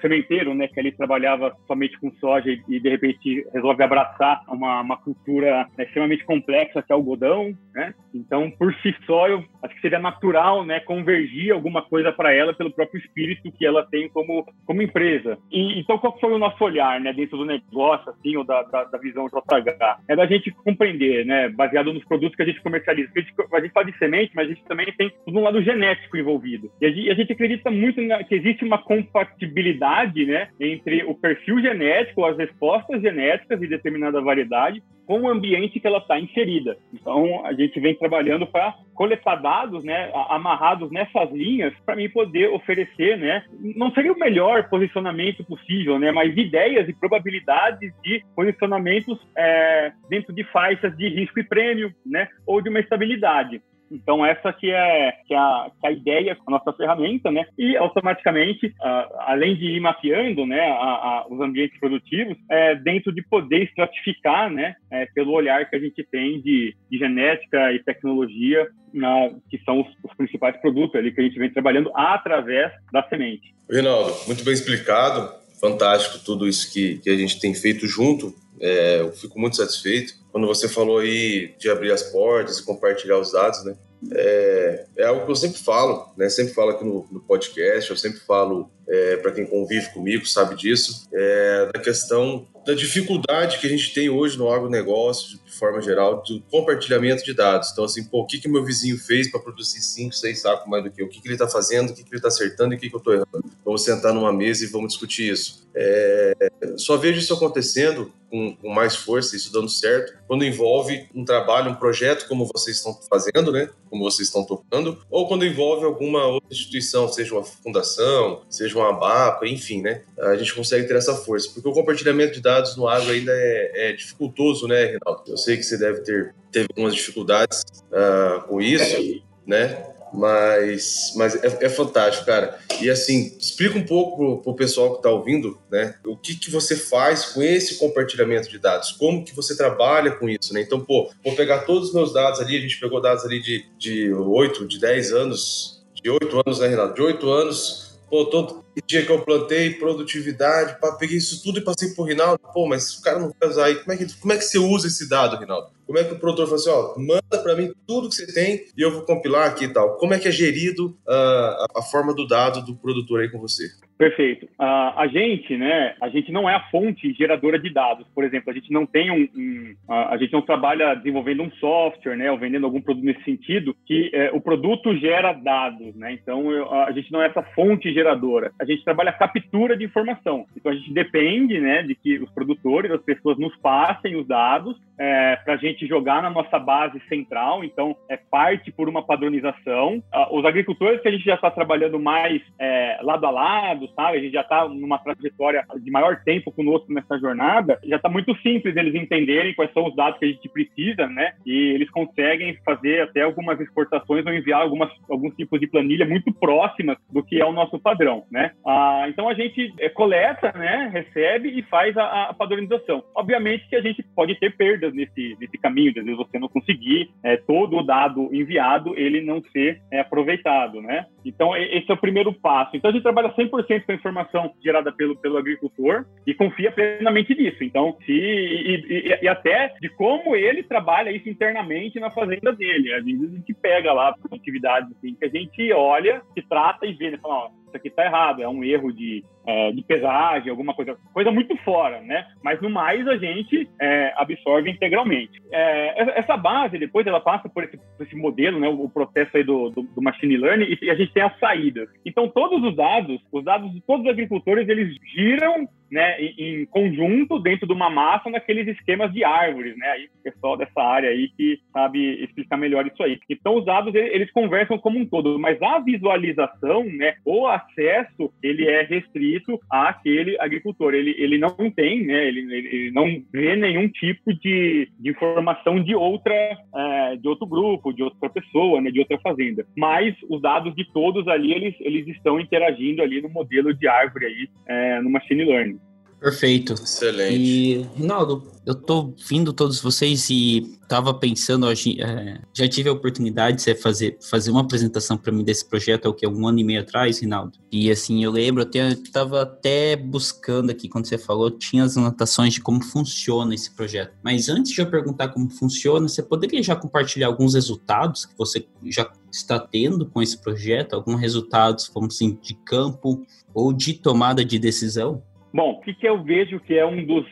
sementeiro, 0.00 0.54
né, 0.54 0.66
que 0.66 0.80
ali 0.80 0.92
trabalhava 0.92 1.54
somente 1.66 1.98
com 2.00 2.10
soja 2.12 2.50
e, 2.50 2.62
e 2.68 2.80
de 2.80 2.88
repente 2.88 3.46
resolve 3.52 3.82
abraçar 3.82 4.42
uma, 4.48 4.80
uma 4.80 4.96
cultura 4.96 5.66
né, 5.76 5.84
extremamente 5.84 6.24
complexa 6.24 6.82
que 6.82 6.92
é 6.92 6.94
o 6.94 6.98
algodão, 6.98 7.54
né? 7.74 7.94
Então, 8.14 8.50
por 8.50 8.74
si 8.76 8.94
só, 9.06 9.28
eu 9.28 9.44
acho 9.62 9.74
que 9.74 9.80
seria 9.80 9.98
natural, 9.98 10.64
né, 10.64 10.80
convergir 10.80 11.52
alguma 11.52 11.82
coisa 11.82 12.12
para 12.12 12.32
ela 12.32 12.52
pelo 12.52 12.72
próprio 12.72 13.00
espírito 13.00 13.52
que 13.52 13.64
ela 13.64 13.86
tem 13.86 14.08
como 14.08 14.39
como 14.66 14.82
empresa. 14.82 15.38
E 15.50 15.78
então, 15.80 15.98
qual 15.98 16.18
foi 16.18 16.32
o 16.32 16.38
nosso 16.38 16.62
olhar, 16.62 17.00
né, 17.00 17.12
dentro 17.12 17.38
do 17.38 17.44
negócio, 17.44 18.10
assim, 18.10 18.36
ou 18.36 18.44
da, 18.44 18.62
da, 18.62 18.84
da 18.84 18.98
visão 18.98 19.26
JH? 19.26 20.00
É 20.08 20.16
da 20.16 20.26
gente 20.26 20.50
compreender, 20.50 21.24
né, 21.24 21.48
baseado 21.48 21.92
nos 21.92 22.04
produtos 22.04 22.36
que 22.36 22.42
a 22.42 22.46
gente 22.46 22.62
comercializa. 22.62 23.10
A 23.14 23.20
gente, 23.20 23.34
a 23.52 23.60
gente 23.60 23.72
fala 23.72 23.86
de 23.86 23.98
semente, 23.98 24.32
mas 24.34 24.46
a 24.46 24.48
gente 24.48 24.64
também 24.64 24.86
tem 24.92 25.12
um 25.26 25.40
lado 25.40 25.62
genético 25.62 26.16
envolvido. 26.16 26.70
E 26.80 26.86
a 26.86 26.90
gente, 26.90 27.10
a 27.10 27.14
gente 27.14 27.32
acredita 27.32 27.70
muito 27.70 28.00
na, 28.02 28.22
que 28.24 28.34
existe 28.34 28.64
uma 28.64 28.78
compatibilidade 28.78 30.26
né, 30.26 30.48
entre 30.58 31.04
o 31.04 31.14
perfil 31.14 31.60
genético, 31.60 32.24
as 32.24 32.36
respostas 32.36 33.00
genéticas 33.00 33.60
de 33.60 33.66
determinada 33.66 34.20
variedade, 34.20 34.82
com 35.10 35.22
o 35.22 35.28
ambiente 35.28 35.80
que 35.80 35.86
ela 35.88 35.98
está 35.98 36.20
inserida. 36.20 36.78
Então, 36.94 37.44
a 37.44 37.52
gente 37.52 37.80
vem 37.80 37.96
trabalhando 37.96 38.46
para 38.46 38.76
coletar 38.94 39.34
dados, 39.34 39.82
né, 39.82 40.08
amarrados 40.28 40.88
nessas 40.92 41.28
linhas, 41.32 41.74
para 41.84 41.96
mim 41.96 42.08
poder 42.08 42.48
oferecer, 42.50 43.18
né, 43.18 43.42
não 43.74 43.90
seria 43.90 44.12
o 44.12 44.18
melhor 44.18 44.68
posicionamento 44.68 45.42
possível, 45.42 45.98
né, 45.98 46.12
mas 46.12 46.36
ideias 46.36 46.88
e 46.88 46.92
probabilidades 46.92 47.92
de 48.04 48.22
posicionamentos 48.36 49.18
é, 49.36 49.90
dentro 50.08 50.32
de 50.32 50.44
faixas 50.44 50.96
de 50.96 51.08
risco 51.08 51.40
e 51.40 51.44
prêmio, 51.44 51.92
né, 52.06 52.28
ou 52.46 52.62
de 52.62 52.68
uma 52.68 52.78
estabilidade. 52.78 53.60
Então, 53.90 54.24
essa 54.24 54.52
que 54.52 54.70
é, 54.70 55.12
que 55.26 55.34
é, 55.34 55.36
a, 55.36 55.70
que 55.80 55.86
é 55.86 55.90
a 55.90 55.92
ideia 55.92 56.36
a 56.46 56.50
nossa 56.50 56.72
ferramenta, 56.72 57.30
né? 57.30 57.46
E 57.58 57.76
automaticamente, 57.76 58.72
além 59.20 59.56
de 59.56 59.66
ir 59.66 59.80
mapeando 59.80 60.46
né, 60.46 60.60
a, 60.60 61.26
os 61.28 61.40
ambientes 61.40 61.78
produtivos, 61.78 62.36
é, 62.50 62.74
dentro 62.76 63.12
de 63.12 63.22
poder 63.22 63.64
estratificar, 63.64 64.50
né, 64.50 64.74
é, 64.90 65.06
pelo 65.14 65.32
olhar 65.32 65.68
que 65.68 65.76
a 65.76 65.78
gente 65.78 66.04
tem 66.04 66.40
de, 66.40 66.74
de 66.90 66.98
genética 66.98 67.72
e 67.72 67.82
tecnologia, 67.82 68.68
na, 68.92 69.30
que 69.48 69.58
são 69.64 69.80
os, 69.80 69.88
os, 70.04 70.16
principais 70.16 70.56
produtos 70.60 70.96
ali 70.96 71.12
que 71.12 71.20
a 71.20 71.24
gente 71.24 71.38
vem 71.38 71.50
trabalhando 71.50 71.90
através 71.94 72.72
da 72.92 73.02
semente. 73.08 73.54
Rinaldo, 73.70 74.12
muito 74.26 74.44
bem 74.44 74.52
explicado, 74.52 75.32
fantástico 75.60 76.24
tudo 76.24 76.48
isso 76.48 76.72
que, 76.72 76.98
que 76.98 77.10
a 77.10 77.16
gente 77.16 77.40
tem 77.40 77.54
feito 77.54 77.86
junto. 77.86 78.34
É, 78.60 79.00
eu 79.00 79.12
fico 79.12 79.38
muito 79.40 79.56
satisfeito 79.56 80.14
quando 80.30 80.46
você 80.46 80.68
falou 80.68 80.98
aí 80.98 81.54
de 81.58 81.70
abrir 81.70 81.92
as 81.92 82.02
portas 82.02 82.58
e 82.58 82.64
compartilhar 82.64 83.18
os 83.18 83.32
dados, 83.32 83.64
né? 83.64 83.74
É, 84.12 84.86
é 84.96 85.04
algo 85.04 85.26
que 85.26 85.30
eu 85.30 85.36
sempre 85.36 85.60
falo, 85.60 86.12
né? 86.16 86.28
Sempre 86.28 86.54
falo 86.54 86.70
aqui 86.70 86.84
no, 86.84 87.06
no 87.10 87.20
podcast, 87.20 87.90
eu 87.90 87.96
sempre 87.96 88.20
falo 88.20 88.70
é, 88.88 89.16
para 89.16 89.32
quem 89.32 89.46
convive 89.46 89.92
comigo, 89.92 90.26
sabe 90.26 90.56
disso, 90.56 91.06
é, 91.12 91.70
da 91.72 91.80
questão 91.80 92.46
da 92.66 92.74
dificuldade 92.74 93.58
que 93.58 93.66
a 93.66 93.70
gente 93.70 93.92
tem 93.94 94.10
hoje 94.10 94.36
no 94.36 94.50
agronegócio, 94.50 95.38
de 95.44 95.52
forma 95.52 95.80
geral, 95.80 96.22
do 96.22 96.40
compartilhamento 96.50 97.24
de 97.24 97.32
dados. 97.32 97.70
Então, 97.72 97.84
assim, 97.84 98.04
pô, 98.04 98.20
o 98.20 98.26
que 98.26 98.38
que 98.38 98.48
meu 98.48 98.64
vizinho 98.64 98.98
fez 98.98 99.30
para 99.30 99.40
produzir 99.40 99.80
5, 99.80 100.14
6 100.14 100.40
sacos 100.40 100.68
mais 100.68 100.84
do 100.84 100.90
que 100.90 101.00
eu? 101.00 101.06
O 101.06 101.08
que, 101.08 101.20
que 101.20 101.26
ele 101.26 101.34
está 101.34 101.48
fazendo, 101.48 101.90
o 101.90 101.94
que, 101.94 102.02
que 102.02 102.10
ele 102.10 102.16
está 102.16 102.28
acertando 102.28 102.74
e 102.74 102.76
o 102.76 102.80
que, 102.80 102.88
que 102.88 102.94
eu 102.94 102.98
estou 102.98 103.14
errando? 103.14 103.44
Vamos 103.64 103.82
sentar 103.82 104.12
numa 104.12 104.32
mesa 104.32 104.64
e 104.64 104.68
vamos 104.68 104.92
discutir 104.92 105.32
isso. 105.32 105.66
É, 105.74 106.50
só 106.76 106.96
vejo 106.96 107.18
isso 107.18 107.32
acontecendo 107.32 108.12
com, 108.30 108.54
com, 108.56 108.68
mais 108.68 108.96
força, 108.96 109.36
isso 109.36 109.52
dando 109.52 109.68
certo, 109.68 110.14
quando 110.26 110.44
envolve 110.44 111.08
um 111.14 111.24
trabalho, 111.24 111.70
um 111.70 111.74
projeto 111.74 112.28
como 112.28 112.46
vocês 112.46 112.76
estão 112.76 112.98
fazendo, 113.08 113.50
né? 113.50 113.68
Como 113.88 114.04
vocês 114.04 114.28
estão 114.28 114.44
tocando, 114.44 114.98
ou 115.10 115.26
quando 115.26 115.44
envolve 115.44 115.84
alguma 115.84 116.26
outra 116.26 116.48
instituição, 116.50 117.08
seja 117.08 117.34
uma 117.34 117.44
fundação, 117.44 118.42
seja 118.48 118.78
uma 118.78 118.90
ABAPA, 118.90 119.46
enfim, 119.46 119.82
né? 119.82 120.02
A 120.18 120.36
gente 120.36 120.54
consegue 120.54 120.86
ter 120.86 120.96
essa 120.96 121.14
força, 121.14 121.50
porque 121.52 121.68
o 121.68 121.72
compartilhamento 121.72 122.34
de 122.34 122.40
dados 122.40 122.76
no 122.76 122.88
agro 122.88 123.10
ainda 123.10 123.32
é, 123.32 123.90
é 123.90 123.92
dificultoso, 123.92 124.68
né, 124.68 124.84
Reinaldo? 124.84 125.24
Eu 125.26 125.36
sei 125.36 125.56
que 125.56 125.62
você 125.62 125.76
deve 125.76 126.00
ter 126.00 126.34
teve 126.50 126.66
algumas 126.70 126.94
dificuldades 126.94 127.62
uh, 127.92 128.42
com 128.48 128.60
isso, 128.60 129.22
né? 129.46 129.89
Mas, 130.12 131.12
mas 131.16 131.36
é, 131.36 131.58
é, 131.60 131.68
fantástico, 131.68 132.26
cara. 132.26 132.58
E 132.80 132.90
assim, 132.90 133.36
explica 133.38 133.78
um 133.78 133.86
pouco 133.86 134.16
pro, 134.16 134.42
pro 134.42 134.54
pessoal 134.54 134.96
que 134.96 135.02
tá 135.02 135.10
ouvindo, 135.10 135.58
né? 135.70 135.94
O 136.04 136.16
que 136.16 136.34
que 136.34 136.50
você 136.50 136.76
faz 136.76 137.26
com 137.26 137.42
esse 137.42 137.76
compartilhamento 137.76 138.48
de 138.50 138.58
dados? 138.58 138.92
Como 138.92 139.24
que 139.24 139.34
você 139.34 139.56
trabalha 139.56 140.10
com 140.12 140.28
isso, 140.28 140.52
né? 140.52 140.62
Então, 140.62 140.80
pô, 140.80 141.10
vou 141.24 141.34
pegar 141.36 141.60
todos 141.60 141.88
os 141.88 141.94
meus 141.94 142.12
dados 142.12 142.40
ali, 142.40 142.56
a 142.56 142.60
gente 142.60 142.80
pegou 142.80 143.00
dados 143.00 143.24
ali 143.24 143.40
de, 143.40 143.64
de 143.78 144.12
8, 144.12 144.66
de 144.66 144.80
10 144.80 145.12
anos, 145.12 145.84
de 145.94 146.10
8 146.10 146.42
anos, 146.46 146.58
né, 146.58 146.68
Renato? 146.68 146.94
De 146.94 147.02
8 147.02 147.30
anos, 147.30 148.00
pô, 148.08 148.24
todo 148.26 148.64
dia 148.86 149.04
que 149.04 149.12
eu 149.12 149.22
plantei, 149.22 149.74
produtividade, 149.74 150.80
pá, 150.80 150.92
peguei 150.92 151.18
isso 151.18 151.42
tudo 151.42 151.58
e 151.58 151.64
passei 151.64 151.90
pro 151.90 152.04
Rinaldo. 152.04 152.40
Pô, 152.52 152.66
mas 152.66 152.98
o 152.98 153.02
cara 153.02 153.18
não 153.18 153.32
vai 153.38 153.48
usar 153.48 153.66
aí. 153.66 153.76
Como 153.76 153.92
é 153.92 153.96
que, 153.96 154.14
como 154.14 154.32
é 154.32 154.36
que 154.36 154.44
você 154.44 154.58
usa 154.58 154.88
esse 154.88 155.08
dado, 155.08 155.36
Rinaldo? 155.36 155.70
Como 155.90 155.98
é 155.98 156.04
que 156.04 156.14
o 156.14 156.20
produtor 156.20 156.46
fala 156.46 156.56
assim, 156.56 156.70
ó, 156.70 156.94
manda 156.96 157.42
para 157.42 157.56
mim 157.56 157.72
tudo 157.84 158.08
que 158.08 158.14
você 158.14 158.32
tem 158.32 158.64
e 158.76 158.80
eu 158.80 158.92
vou 158.92 159.02
compilar 159.02 159.48
aqui 159.48 159.64
e 159.64 159.72
tal. 159.72 159.96
Como 159.96 160.14
é 160.14 160.20
que 160.20 160.28
é 160.28 160.30
gerido 160.30 160.96
uh, 161.04 161.66
a 161.74 161.82
forma 161.82 162.14
do 162.14 162.28
dado 162.28 162.64
do 162.64 162.76
produtor 162.76 163.22
aí 163.22 163.28
com 163.28 163.40
você? 163.40 163.68
Perfeito. 164.00 164.46
Uh, 164.58 164.96
a 164.96 165.06
gente, 165.08 165.58
né, 165.58 165.94
a 166.00 166.08
gente 166.08 166.32
não 166.32 166.48
é 166.48 166.54
a 166.54 166.70
fonte 166.70 167.12
geradora 167.12 167.58
de 167.58 167.68
dados. 167.68 168.06
Por 168.14 168.24
exemplo, 168.24 168.50
a 168.50 168.54
gente 168.54 168.72
não 168.72 168.86
tem 168.86 169.10
um, 169.10 169.28
um 169.36 169.74
uh, 169.86 170.08
a 170.08 170.16
gente 170.16 170.32
não 170.32 170.40
trabalha 170.40 170.94
desenvolvendo 170.94 171.42
um 171.42 171.50
software, 171.50 172.16
né, 172.16 172.32
ou 172.32 172.38
vendendo 172.38 172.64
algum 172.64 172.80
produto 172.80 173.04
nesse 173.04 173.22
sentido 173.24 173.76
que 173.84 174.10
uh, 174.32 174.34
o 174.34 174.40
produto 174.40 174.96
gera 174.96 175.34
dados, 175.34 175.94
né. 175.96 176.14
Então 176.14 176.50
eu, 176.50 176.72
a 176.72 176.90
gente 176.92 177.12
não 177.12 177.22
é 177.22 177.26
essa 177.26 177.42
fonte 177.54 177.92
geradora. 177.92 178.50
A 178.58 178.64
gente 178.64 178.82
trabalha 178.82 179.12
captura 179.12 179.76
de 179.76 179.84
informação. 179.84 180.46
Então 180.56 180.72
a 180.72 180.74
gente 180.74 180.94
depende, 180.94 181.60
né, 181.60 181.82
de 181.82 181.94
que 181.94 182.18
os 182.20 182.30
produtores, 182.30 182.90
as 182.90 183.02
pessoas 183.02 183.36
nos 183.36 183.54
passem 183.56 184.16
os 184.16 184.26
dados 184.26 184.80
é, 184.98 185.36
para 185.36 185.54
a 185.54 185.56
gente 185.58 185.86
jogar 185.86 186.22
na 186.22 186.30
nossa 186.30 186.58
base 186.58 187.00
central, 187.06 187.64
então 187.64 187.96
é 188.08 188.16
parte 188.16 188.70
por 188.70 188.88
uma 188.88 189.02
padronização. 189.02 190.02
Ah, 190.12 190.28
os 190.30 190.44
agricultores 190.44 191.00
que 191.00 191.08
a 191.08 191.10
gente 191.10 191.24
já 191.24 191.34
está 191.34 191.50
trabalhando 191.50 191.98
mais 191.98 192.42
é, 192.58 192.98
lado 193.02 193.26
a 193.26 193.30
lado, 193.30 193.89
sabe? 193.94 194.18
A 194.18 194.20
gente 194.20 194.32
já 194.32 194.42
está 194.42 194.68
numa 194.68 194.98
trajetória 194.98 195.64
de 195.78 195.90
maior 195.90 196.22
tempo 196.24 196.52
conosco 196.52 196.92
nessa 196.92 197.18
jornada, 197.18 197.78
já 197.84 197.96
está 197.96 198.08
muito 198.08 198.34
simples 198.38 198.76
eles 198.76 198.94
entenderem 198.94 199.54
quais 199.54 199.72
são 199.72 199.86
os 199.86 199.94
dados 199.94 200.18
que 200.18 200.24
a 200.24 200.28
gente 200.28 200.48
precisa, 200.48 201.06
né? 201.06 201.34
E 201.44 201.72
eles 201.74 201.90
conseguem 201.90 202.56
fazer 202.64 203.02
até 203.02 203.22
algumas 203.22 203.60
exportações 203.60 204.24
ou 204.24 204.32
enviar 204.32 204.62
algumas, 204.62 204.90
alguns 205.08 205.34
tipos 205.34 205.60
de 205.60 205.66
planilha 205.66 206.06
muito 206.06 206.32
próximas 206.32 206.98
do 207.10 207.22
que 207.22 207.40
é 207.40 207.44
o 207.44 207.52
nosso 207.52 207.78
padrão, 207.78 208.24
né? 208.30 208.52
Ah, 208.66 209.06
então 209.08 209.28
a 209.28 209.34
gente 209.34 209.72
é, 209.78 209.88
coleta, 209.88 210.52
né? 210.52 210.90
Recebe 210.92 211.48
e 211.48 211.62
faz 211.62 211.96
a, 211.96 212.30
a, 212.30 212.34
padronização. 212.34 213.02
Obviamente 213.14 213.68
que 213.68 213.76
a 213.76 213.82
gente 213.82 214.02
pode 214.14 214.34
ter 214.36 214.56
perdas 214.56 214.94
nesse, 214.94 215.36
nesse 215.40 215.58
caminho, 215.58 215.90
às 215.90 216.04
vezes 216.04 216.16
você 216.16 216.38
não 216.38 216.48
conseguir 216.48 217.10
é, 217.22 217.36
todo 217.36 217.76
o 217.76 217.82
dado 217.82 218.28
enviado, 218.34 218.94
ele 218.96 219.20
não 219.20 219.42
ser 219.52 219.80
é, 219.90 220.00
aproveitado, 220.00 220.80
né? 220.80 221.06
Então 221.24 221.56
esse 221.56 221.90
é 221.90 221.94
o 221.94 222.00
primeiro 222.00 222.32
passo. 222.32 222.76
Então 222.76 222.90
a 222.90 222.92
gente 222.92 223.02
trabalha 223.02 223.32
100% 223.34 223.79
com 223.82 223.92
a 223.92 223.94
informação 223.94 224.52
gerada 224.62 224.92
pelo, 224.92 225.16
pelo 225.16 225.38
agricultor 225.38 226.04
e 226.26 226.34
confia 226.34 226.72
plenamente 226.72 227.34
nisso. 227.34 227.62
Então, 227.62 227.96
se, 228.04 228.12
e, 228.12 228.86
e, 228.88 229.18
e 229.22 229.28
até 229.28 229.74
de 229.80 229.88
como 229.90 230.34
ele 230.34 230.62
trabalha 230.62 231.10
isso 231.10 231.28
internamente 231.28 232.00
na 232.00 232.10
fazenda 232.10 232.52
dele. 232.52 232.92
Às 232.92 233.04
vezes 233.04 233.32
a 233.32 233.36
gente 233.36 233.54
pega 233.54 233.92
lá 233.92 234.14
atividades 234.32 234.90
assim, 234.96 235.14
que 235.14 235.24
a 235.24 235.28
gente 235.28 235.72
olha, 235.72 236.22
se 236.34 236.42
trata 236.42 236.86
e 236.86 236.92
vê, 236.92 237.10
né? 237.10 237.18
Fala, 237.18 237.46
ó, 237.46 237.50
isso 237.70 237.76
aqui 237.76 237.88
está 237.88 238.04
errado, 238.04 238.42
é 238.42 238.48
um 238.48 238.62
erro 238.62 238.92
de, 238.92 239.24
é, 239.46 239.72
de 239.72 239.82
pesagem, 239.82 240.50
alguma 240.50 240.74
coisa, 240.74 240.98
coisa 241.14 241.30
muito 241.30 241.56
fora, 241.58 242.00
né? 242.02 242.26
Mas 242.42 242.60
no 242.60 242.68
mais 242.68 243.06
a 243.06 243.16
gente 243.16 243.68
é, 243.80 244.12
absorve 244.16 244.70
integralmente. 244.70 245.40
É, 245.50 246.18
essa 246.18 246.36
base, 246.36 246.78
depois 246.78 247.06
ela 247.06 247.20
passa 247.20 247.48
por 247.48 247.64
esse, 247.64 247.76
por 247.76 248.06
esse 248.06 248.16
modelo, 248.16 248.58
né? 248.58 248.68
O 248.68 248.88
processo 248.88 249.36
aí 249.36 249.44
do, 249.44 249.70
do, 249.70 249.82
do, 249.82 250.02
machine 250.02 250.36
learning 250.36 250.76
e 250.82 250.90
a 250.90 250.94
gente 250.94 251.12
tem 251.12 251.22
as 251.22 251.38
saídas. 251.38 251.88
Então 252.04 252.28
todos 252.28 252.62
os 252.62 252.76
dados, 252.76 253.20
os 253.32 253.44
dados 253.44 253.72
de 253.72 253.80
todos 253.80 254.04
os 254.04 254.10
agricultores, 254.10 254.68
eles 254.68 254.94
giram 255.14 255.68
né, 255.90 256.20
em, 256.20 256.64
conjunto 256.66 257.38
dentro 257.38 257.66
de 257.66 257.72
uma 257.72 257.90
massa 257.90 258.30
naqueles 258.30 258.66
esquemas 258.68 259.12
de 259.12 259.24
árvores, 259.24 259.76
né? 259.76 259.88
Aí 259.90 260.04
o 260.06 260.22
pessoal 260.22 260.56
dessa 260.56 260.80
área 260.80 261.10
aí 261.10 261.28
que 261.36 261.58
sabe 261.72 262.22
explicar 262.22 262.56
melhor 262.56 262.86
isso 262.86 263.02
aí. 263.02 263.18
Então 263.28 263.56
os 263.56 263.64
dados 263.64 263.94
eles 263.94 264.30
conversam 264.30 264.78
como 264.78 264.98
um 264.98 265.06
todo, 265.06 265.38
mas 265.38 265.60
a 265.60 265.78
visualização, 265.80 266.84
né, 266.84 267.14
o 267.24 267.46
acesso, 267.46 268.32
ele 268.42 268.66
é 268.66 268.82
restrito 268.82 269.58
àquele 269.70 270.38
agricultor. 270.40 270.94
Ele, 270.94 271.14
ele 271.18 271.38
não 271.38 271.50
tem, 271.70 272.04
né, 272.04 272.26
ele, 272.26 272.40
ele 272.54 272.90
não 272.92 273.22
vê 273.32 273.56
nenhum 273.56 273.88
tipo 273.88 274.32
de, 274.34 274.88
de 274.98 275.10
informação 275.10 275.82
de 275.82 275.94
outra, 275.94 276.34
é, 276.34 277.16
de 277.16 277.28
outro 277.28 277.46
grupo, 277.46 277.92
de 277.92 278.02
outra 278.02 278.28
pessoa, 278.28 278.80
né, 278.80 278.90
de 278.90 279.00
outra 279.00 279.18
fazenda. 279.18 279.66
Mas 279.76 280.14
os 280.28 280.40
dados 280.40 280.74
de 280.74 280.84
todos 280.92 281.26
ali 281.26 281.52
eles, 281.52 281.74
eles 281.80 282.06
estão 282.08 282.38
interagindo 282.38 283.02
ali 283.02 283.20
no 283.20 283.28
modelo 283.28 283.74
de 283.74 283.88
árvore 283.88 284.26
aí, 284.26 284.48
é, 284.68 285.00
no 285.00 285.10
machine 285.10 285.44
learning. 285.44 285.79
Perfeito. 286.20 286.74
Excelente. 286.74 287.34
E, 287.34 287.86
Rinaldo, 287.96 288.46
eu 288.66 288.74
tô 288.74 289.14
vindo 289.26 289.54
todos 289.54 289.80
vocês 289.80 290.28
e 290.28 290.78
tava 290.86 291.14
pensando, 291.14 291.66
hoje, 291.66 291.96
é, 291.98 292.40
já 292.52 292.68
tive 292.68 292.90
a 292.90 292.92
oportunidade 292.92 293.64
de 293.64 293.74
fazer, 293.74 294.18
fazer 294.20 294.50
uma 294.50 294.60
apresentação 294.60 295.16
para 295.16 295.32
mim 295.32 295.42
desse 295.42 295.66
projeto, 295.66 296.04
é 296.04 296.08
o 296.08 296.14
que, 296.14 296.26
um 296.26 296.46
ano 296.46 296.58
e 296.58 296.64
meio 296.64 296.82
atrás, 296.82 297.20
Rinaldo. 297.20 297.58
E 297.72 297.90
assim, 297.90 298.22
eu 298.22 298.30
lembro, 298.30 298.62
eu 298.62 299.10
tava 299.10 299.42
até 299.42 299.96
buscando 299.96 300.70
aqui, 300.70 300.90
quando 300.90 301.06
você 301.06 301.16
falou, 301.16 301.50
tinha 301.50 301.84
as 301.84 301.96
anotações 301.96 302.52
de 302.52 302.60
como 302.60 302.82
funciona 302.82 303.54
esse 303.54 303.70
projeto. 303.70 304.12
Mas 304.22 304.50
antes 304.50 304.72
de 304.72 304.80
eu 304.80 304.90
perguntar 304.90 305.28
como 305.28 305.48
funciona, 305.48 306.06
você 306.06 306.22
poderia 306.22 306.62
já 306.62 306.76
compartilhar 306.76 307.28
alguns 307.28 307.54
resultados 307.54 308.26
que 308.26 308.36
você 308.36 308.66
já 308.84 309.10
está 309.32 309.58
tendo 309.58 310.04
com 310.04 310.20
esse 310.20 310.36
projeto? 310.36 310.94
Alguns 310.94 311.18
resultados, 311.18 311.90
vamos 311.94 312.14
assim, 312.14 312.38
de 312.42 312.54
campo 312.54 313.24
ou 313.54 313.72
de 313.72 313.94
tomada 313.94 314.44
de 314.44 314.58
decisão? 314.58 315.22
Bom, 315.52 315.72
o 315.72 315.80
que, 315.80 315.92
que 315.92 316.08
eu 316.08 316.22
vejo 316.22 316.60
que 316.60 316.74
é 316.74 316.86
um 316.86 317.04
dos, 317.04 317.26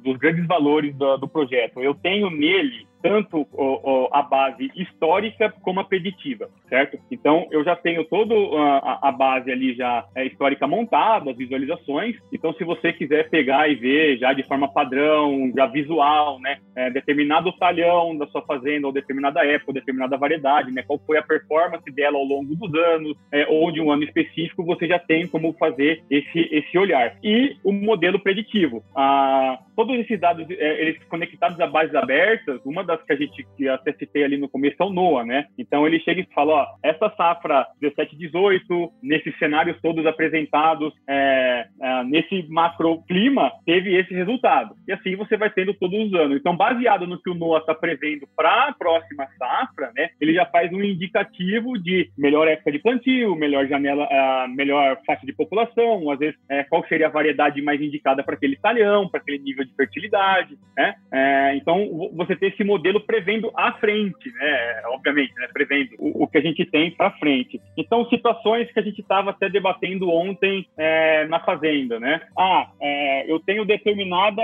dos 0.00 0.16
grandes 0.16 0.46
valores 0.46 0.94
do, 0.94 1.16
do 1.16 1.28
projeto? 1.28 1.80
Eu 1.80 1.94
tenho 1.94 2.30
nele 2.30 2.86
tanto 3.04 3.46
o, 3.52 4.06
o, 4.06 4.08
a 4.10 4.22
base 4.22 4.72
histórica 4.74 5.52
como 5.60 5.78
a 5.78 5.84
preditiva, 5.84 6.48
certo? 6.70 6.98
Então, 7.10 7.46
eu 7.50 7.62
já 7.62 7.76
tenho 7.76 8.02
toda 8.04 8.34
a, 8.34 9.10
a, 9.10 9.12
base 9.12 9.52
ali 9.52 9.74
já 9.74 10.06
é, 10.14 10.24
histórica 10.24 10.66
montada, 10.66 11.30
as 11.30 11.36
visualizações. 11.36 12.16
Então, 12.32 12.54
se 12.54 12.64
você 12.64 12.94
quiser 12.94 13.28
pegar 13.28 13.68
e 13.68 13.74
ver 13.74 14.16
já 14.16 14.32
de 14.32 14.42
forma 14.44 14.72
padrão, 14.72 15.52
já 15.54 15.66
visual, 15.66 16.40
né, 16.40 16.56
é, 16.74 16.88
determinado 16.88 17.52
talhão 17.58 18.16
da 18.16 18.26
sua 18.28 18.40
fazenda, 18.40 18.86
ou 18.86 18.92
determinada 18.92 19.44
época, 19.44 19.72
ou 19.72 19.74
determinada 19.74 20.16
variedade, 20.16 20.72
né, 20.72 20.82
qual 20.82 20.98
foi 21.06 21.18
a 21.18 21.22
performance 21.22 21.84
dela 21.92 22.16
ao 22.16 22.24
longo 22.24 22.56
dos 22.56 22.74
anos, 22.74 23.14
é, 23.30 23.46
ou 23.50 23.70
de 23.70 23.82
um 23.82 23.92
ano 23.92 24.04
específico, 24.04 24.64
você 24.64 24.86
já 24.86 24.98
tem 24.98 25.26
como 25.26 25.52
fazer 25.58 26.02
esse, 26.10 26.48
esse 26.50 26.78
olhar. 26.78 27.18
E 27.22 27.54
o 27.62 27.70
modelo 27.70 28.18
preditivo. 28.18 28.82
Ah, 28.96 29.58
todos 29.76 29.94
esses 29.98 30.18
dados, 30.18 30.46
é, 30.48 30.80
eles 30.80 31.04
conectados 31.04 31.60
a 31.60 31.66
bases 31.66 31.94
abertas, 31.94 32.64
uma 32.64 32.82
das 32.82 32.93
que 33.02 33.12
a 33.12 33.16
gente 33.16 33.46
que 33.56 33.68
até 33.68 33.92
citei 33.94 34.24
ali 34.24 34.36
no 34.36 34.48
começo 34.48 34.76
é 34.80 34.84
o 34.84 34.90
NOAA, 34.90 35.24
né? 35.24 35.46
Então 35.58 35.86
ele 35.86 36.00
chega 36.00 36.20
e 36.20 36.34
fala, 36.34 36.52
ó, 36.54 36.66
essa 36.82 37.10
safra 37.16 37.66
17, 37.80 38.16
18, 38.16 38.92
nesses 39.02 39.36
cenários 39.38 39.80
todos 39.80 40.06
apresentados, 40.06 40.92
é, 41.08 41.66
é, 41.80 42.04
nesse 42.04 42.46
macroclima, 42.48 43.50
teve 43.66 43.94
esse 43.96 44.14
resultado. 44.14 44.74
E 44.86 44.92
assim 44.92 45.16
você 45.16 45.36
vai 45.36 45.50
tendo 45.50 45.74
todos 45.74 45.98
os 45.98 46.14
anos. 46.14 46.38
Então, 46.38 46.56
baseado 46.56 47.06
no 47.06 47.20
que 47.20 47.30
o 47.30 47.34
NOAA 47.34 47.60
está 47.60 47.74
prevendo 47.74 48.28
para 48.36 48.68
a 48.68 48.72
próxima 48.72 49.26
safra, 49.38 49.90
né? 49.96 50.10
Ele 50.20 50.34
já 50.34 50.46
faz 50.46 50.72
um 50.72 50.82
indicativo 50.82 51.78
de 51.78 52.10
melhor 52.16 52.48
época 52.48 52.72
de 52.72 52.78
plantio, 52.78 53.34
melhor 53.34 53.66
janela, 53.66 54.08
melhor 54.48 54.98
faixa 55.06 55.26
de 55.26 55.32
população, 55.32 56.10
às 56.10 56.18
vezes 56.18 56.36
é, 56.48 56.64
qual 56.64 56.86
seria 56.86 57.06
a 57.06 57.10
variedade 57.10 57.60
mais 57.62 57.80
indicada 57.80 58.22
para 58.22 58.34
aquele 58.34 58.56
talhão, 58.56 59.08
para 59.08 59.20
aquele 59.20 59.38
nível 59.38 59.64
de 59.64 59.74
fertilidade, 59.74 60.56
né? 60.76 60.94
É, 61.12 61.56
então, 61.56 62.10
você 62.14 62.36
ter 62.36 62.48
esse 62.48 62.64
modelo 62.64 62.83
prevendo 63.00 63.50
à 63.56 63.72
frente, 63.74 64.30
né? 64.32 64.82
Obviamente, 64.86 65.32
né? 65.36 65.48
Prevendo 65.52 65.90
o, 65.98 66.24
o 66.24 66.26
que 66.26 66.38
a 66.38 66.40
gente 66.40 66.64
tem 66.66 66.90
para 66.90 67.10
frente. 67.12 67.60
Então, 67.76 68.08
situações 68.08 68.70
que 68.72 68.78
a 68.78 68.82
gente 68.82 69.00
estava 69.00 69.30
até 69.30 69.48
debatendo 69.48 70.10
ontem 70.10 70.66
é, 70.76 71.26
na 71.26 71.40
fazenda, 71.40 71.98
né? 71.98 72.20
Ah, 72.38 72.70
é, 72.80 73.30
eu 73.30 73.40
tenho 73.40 73.64
determinada 73.64 74.42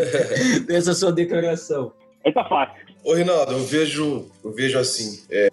dessa 0.66 0.94
sua 0.94 1.12
declaração. 1.12 1.92
É 2.24 2.32
tá 2.32 2.48
fácil. 2.48 2.82
Ô, 3.04 3.12
Rinaldo, 3.12 3.52
eu 3.52 3.64
vejo, 3.64 4.24
eu 4.42 4.50
vejo 4.50 4.78
assim, 4.78 5.22
é, 5.30 5.50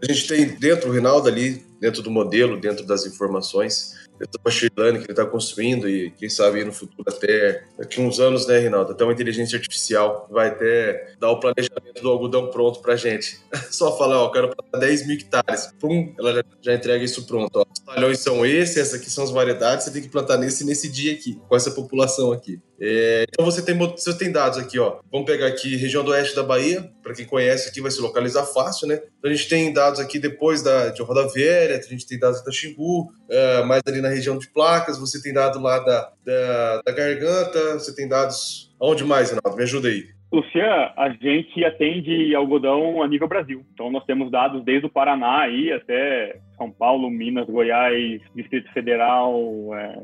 a 0.00 0.12
gente 0.12 0.28
tem 0.28 0.46
dentro, 0.46 0.88
o 0.88 0.92
Rinaldo 0.92 1.26
ali, 1.26 1.66
dentro 1.80 2.00
do 2.00 2.12
modelo, 2.12 2.60
dentro 2.60 2.86
das 2.86 3.04
informações, 3.04 4.01
machine 4.44 4.70
learning 4.76 5.00
que 5.00 5.06
ele 5.06 5.12
está 5.12 5.26
construindo 5.26 5.88
e 5.88 6.10
quem 6.10 6.28
sabe 6.28 6.64
no 6.64 6.72
futuro 6.72 7.04
até 7.08 7.64
daqui 7.78 8.00
uns 8.00 8.20
anos, 8.20 8.46
né, 8.46 8.58
Rinaldo, 8.58 8.92
até 8.92 9.04
uma 9.04 9.12
inteligência 9.12 9.56
artificial 9.56 10.28
vai 10.30 10.48
até 10.48 11.14
dar 11.18 11.30
o 11.30 11.40
planejamento 11.40 12.02
do 12.02 12.08
algodão 12.08 12.50
pronto 12.50 12.80
para 12.80 12.96
gente. 12.96 13.40
Só 13.70 13.96
falar, 13.96 14.22
ó, 14.22 14.30
quero 14.30 14.54
plantar 14.54 14.78
10 14.78 15.06
mil 15.06 15.16
hectares, 15.16 15.72
pum, 15.80 16.14
ela 16.18 16.32
já, 16.34 16.44
já 16.60 16.74
entrega 16.74 17.04
isso 17.04 17.26
pronto. 17.26 17.50
Ó. 17.56 17.64
Os 17.70 17.80
talhões 17.80 18.18
são 18.18 18.44
esses, 18.44 18.76
essas 18.76 19.00
aqui 19.00 19.10
são 19.10 19.24
as 19.24 19.30
variedades, 19.30 19.84
você 19.84 19.90
tem 19.90 20.02
que 20.02 20.08
plantar 20.08 20.36
nesse 20.36 20.64
nesse 20.64 20.88
dia 20.90 21.12
aqui, 21.12 21.40
com 21.48 21.56
essa 21.56 21.70
população 21.70 22.32
aqui. 22.32 22.60
É, 22.84 23.24
então 23.28 23.44
você 23.44 23.64
tem, 23.64 23.78
você 23.78 24.18
tem 24.18 24.32
dados 24.32 24.58
aqui, 24.58 24.76
ó. 24.76 24.98
Vamos 25.08 25.30
pegar 25.30 25.46
aqui 25.46 25.76
região 25.76 26.02
do 26.02 26.10
oeste 26.10 26.34
da 26.34 26.42
Bahia, 26.42 26.82
para 27.00 27.14
quem 27.14 27.24
conhece 27.24 27.68
aqui 27.68 27.80
vai 27.80 27.92
se 27.92 28.02
localizar 28.02 28.44
fácil, 28.44 28.88
né? 28.88 28.96
Então 29.18 29.30
a 29.30 29.34
gente 29.34 29.48
tem 29.48 29.72
dados 29.72 30.00
aqui 30.00 30.18
depois 30.18 30.64
da, 30.64 30.88
de 30.88 31.00
Rodoviária, 31.00 31.76
a 31.76 31.80
gente 31.80 32.08
tem 32.08 32.18
dados 32.18 32.44
da 32.44 32.50
Xingu, 32.50 33.02
uh, 33.02 33.64
mais 33.68 33.82
ali 33.86 34.00
na 34.00 34.08
região 34.08 34.36
de 34.36 34.48
placas, 34.48 34.98
você 34.98 35.22
tem 35.22 35.32
dado 35.32 35.62
lá 35.62 35.78
da, 35.78 36.12
da, 36.24 36.82
da 36.84 36.92
garganta, 36.92 37.74
você 37.74 37.94
tem 37.94 38.08
dados. 38.08 38.74
Aonde 38.80 39.04
mais, 39.04 39.30
Renato? 39.30 39.56
Me 39.56 39.62
ajuda 39.62 39.86
aí. 39.86 40.08
Lucian, 40.32 40.92
a 40.96 41.10
gente 41.10 41.62
atende 41.62 42.34
algodão 42.34 43.00
a 43.00 43.06
nível 43.06 43.28
Brasil. 43.28 43.64
Então 43.72 43.92
nós 43.92 44.04
temos 44.06 44.28
dados 44.28 44.64
desde 44.64 44.86
o 44.86 44.90
Paraná 44.90 45.42
aí 45.42 45.70
até 45.70 46.40
São 46.56 46.70
Paulo, 46.70 47.08
Minas, 47.10 47.46
Goiás, 47.46 48.20
Distrito 48.34 48.72
Federal, 48.72 49.36
é, 49.74 49.98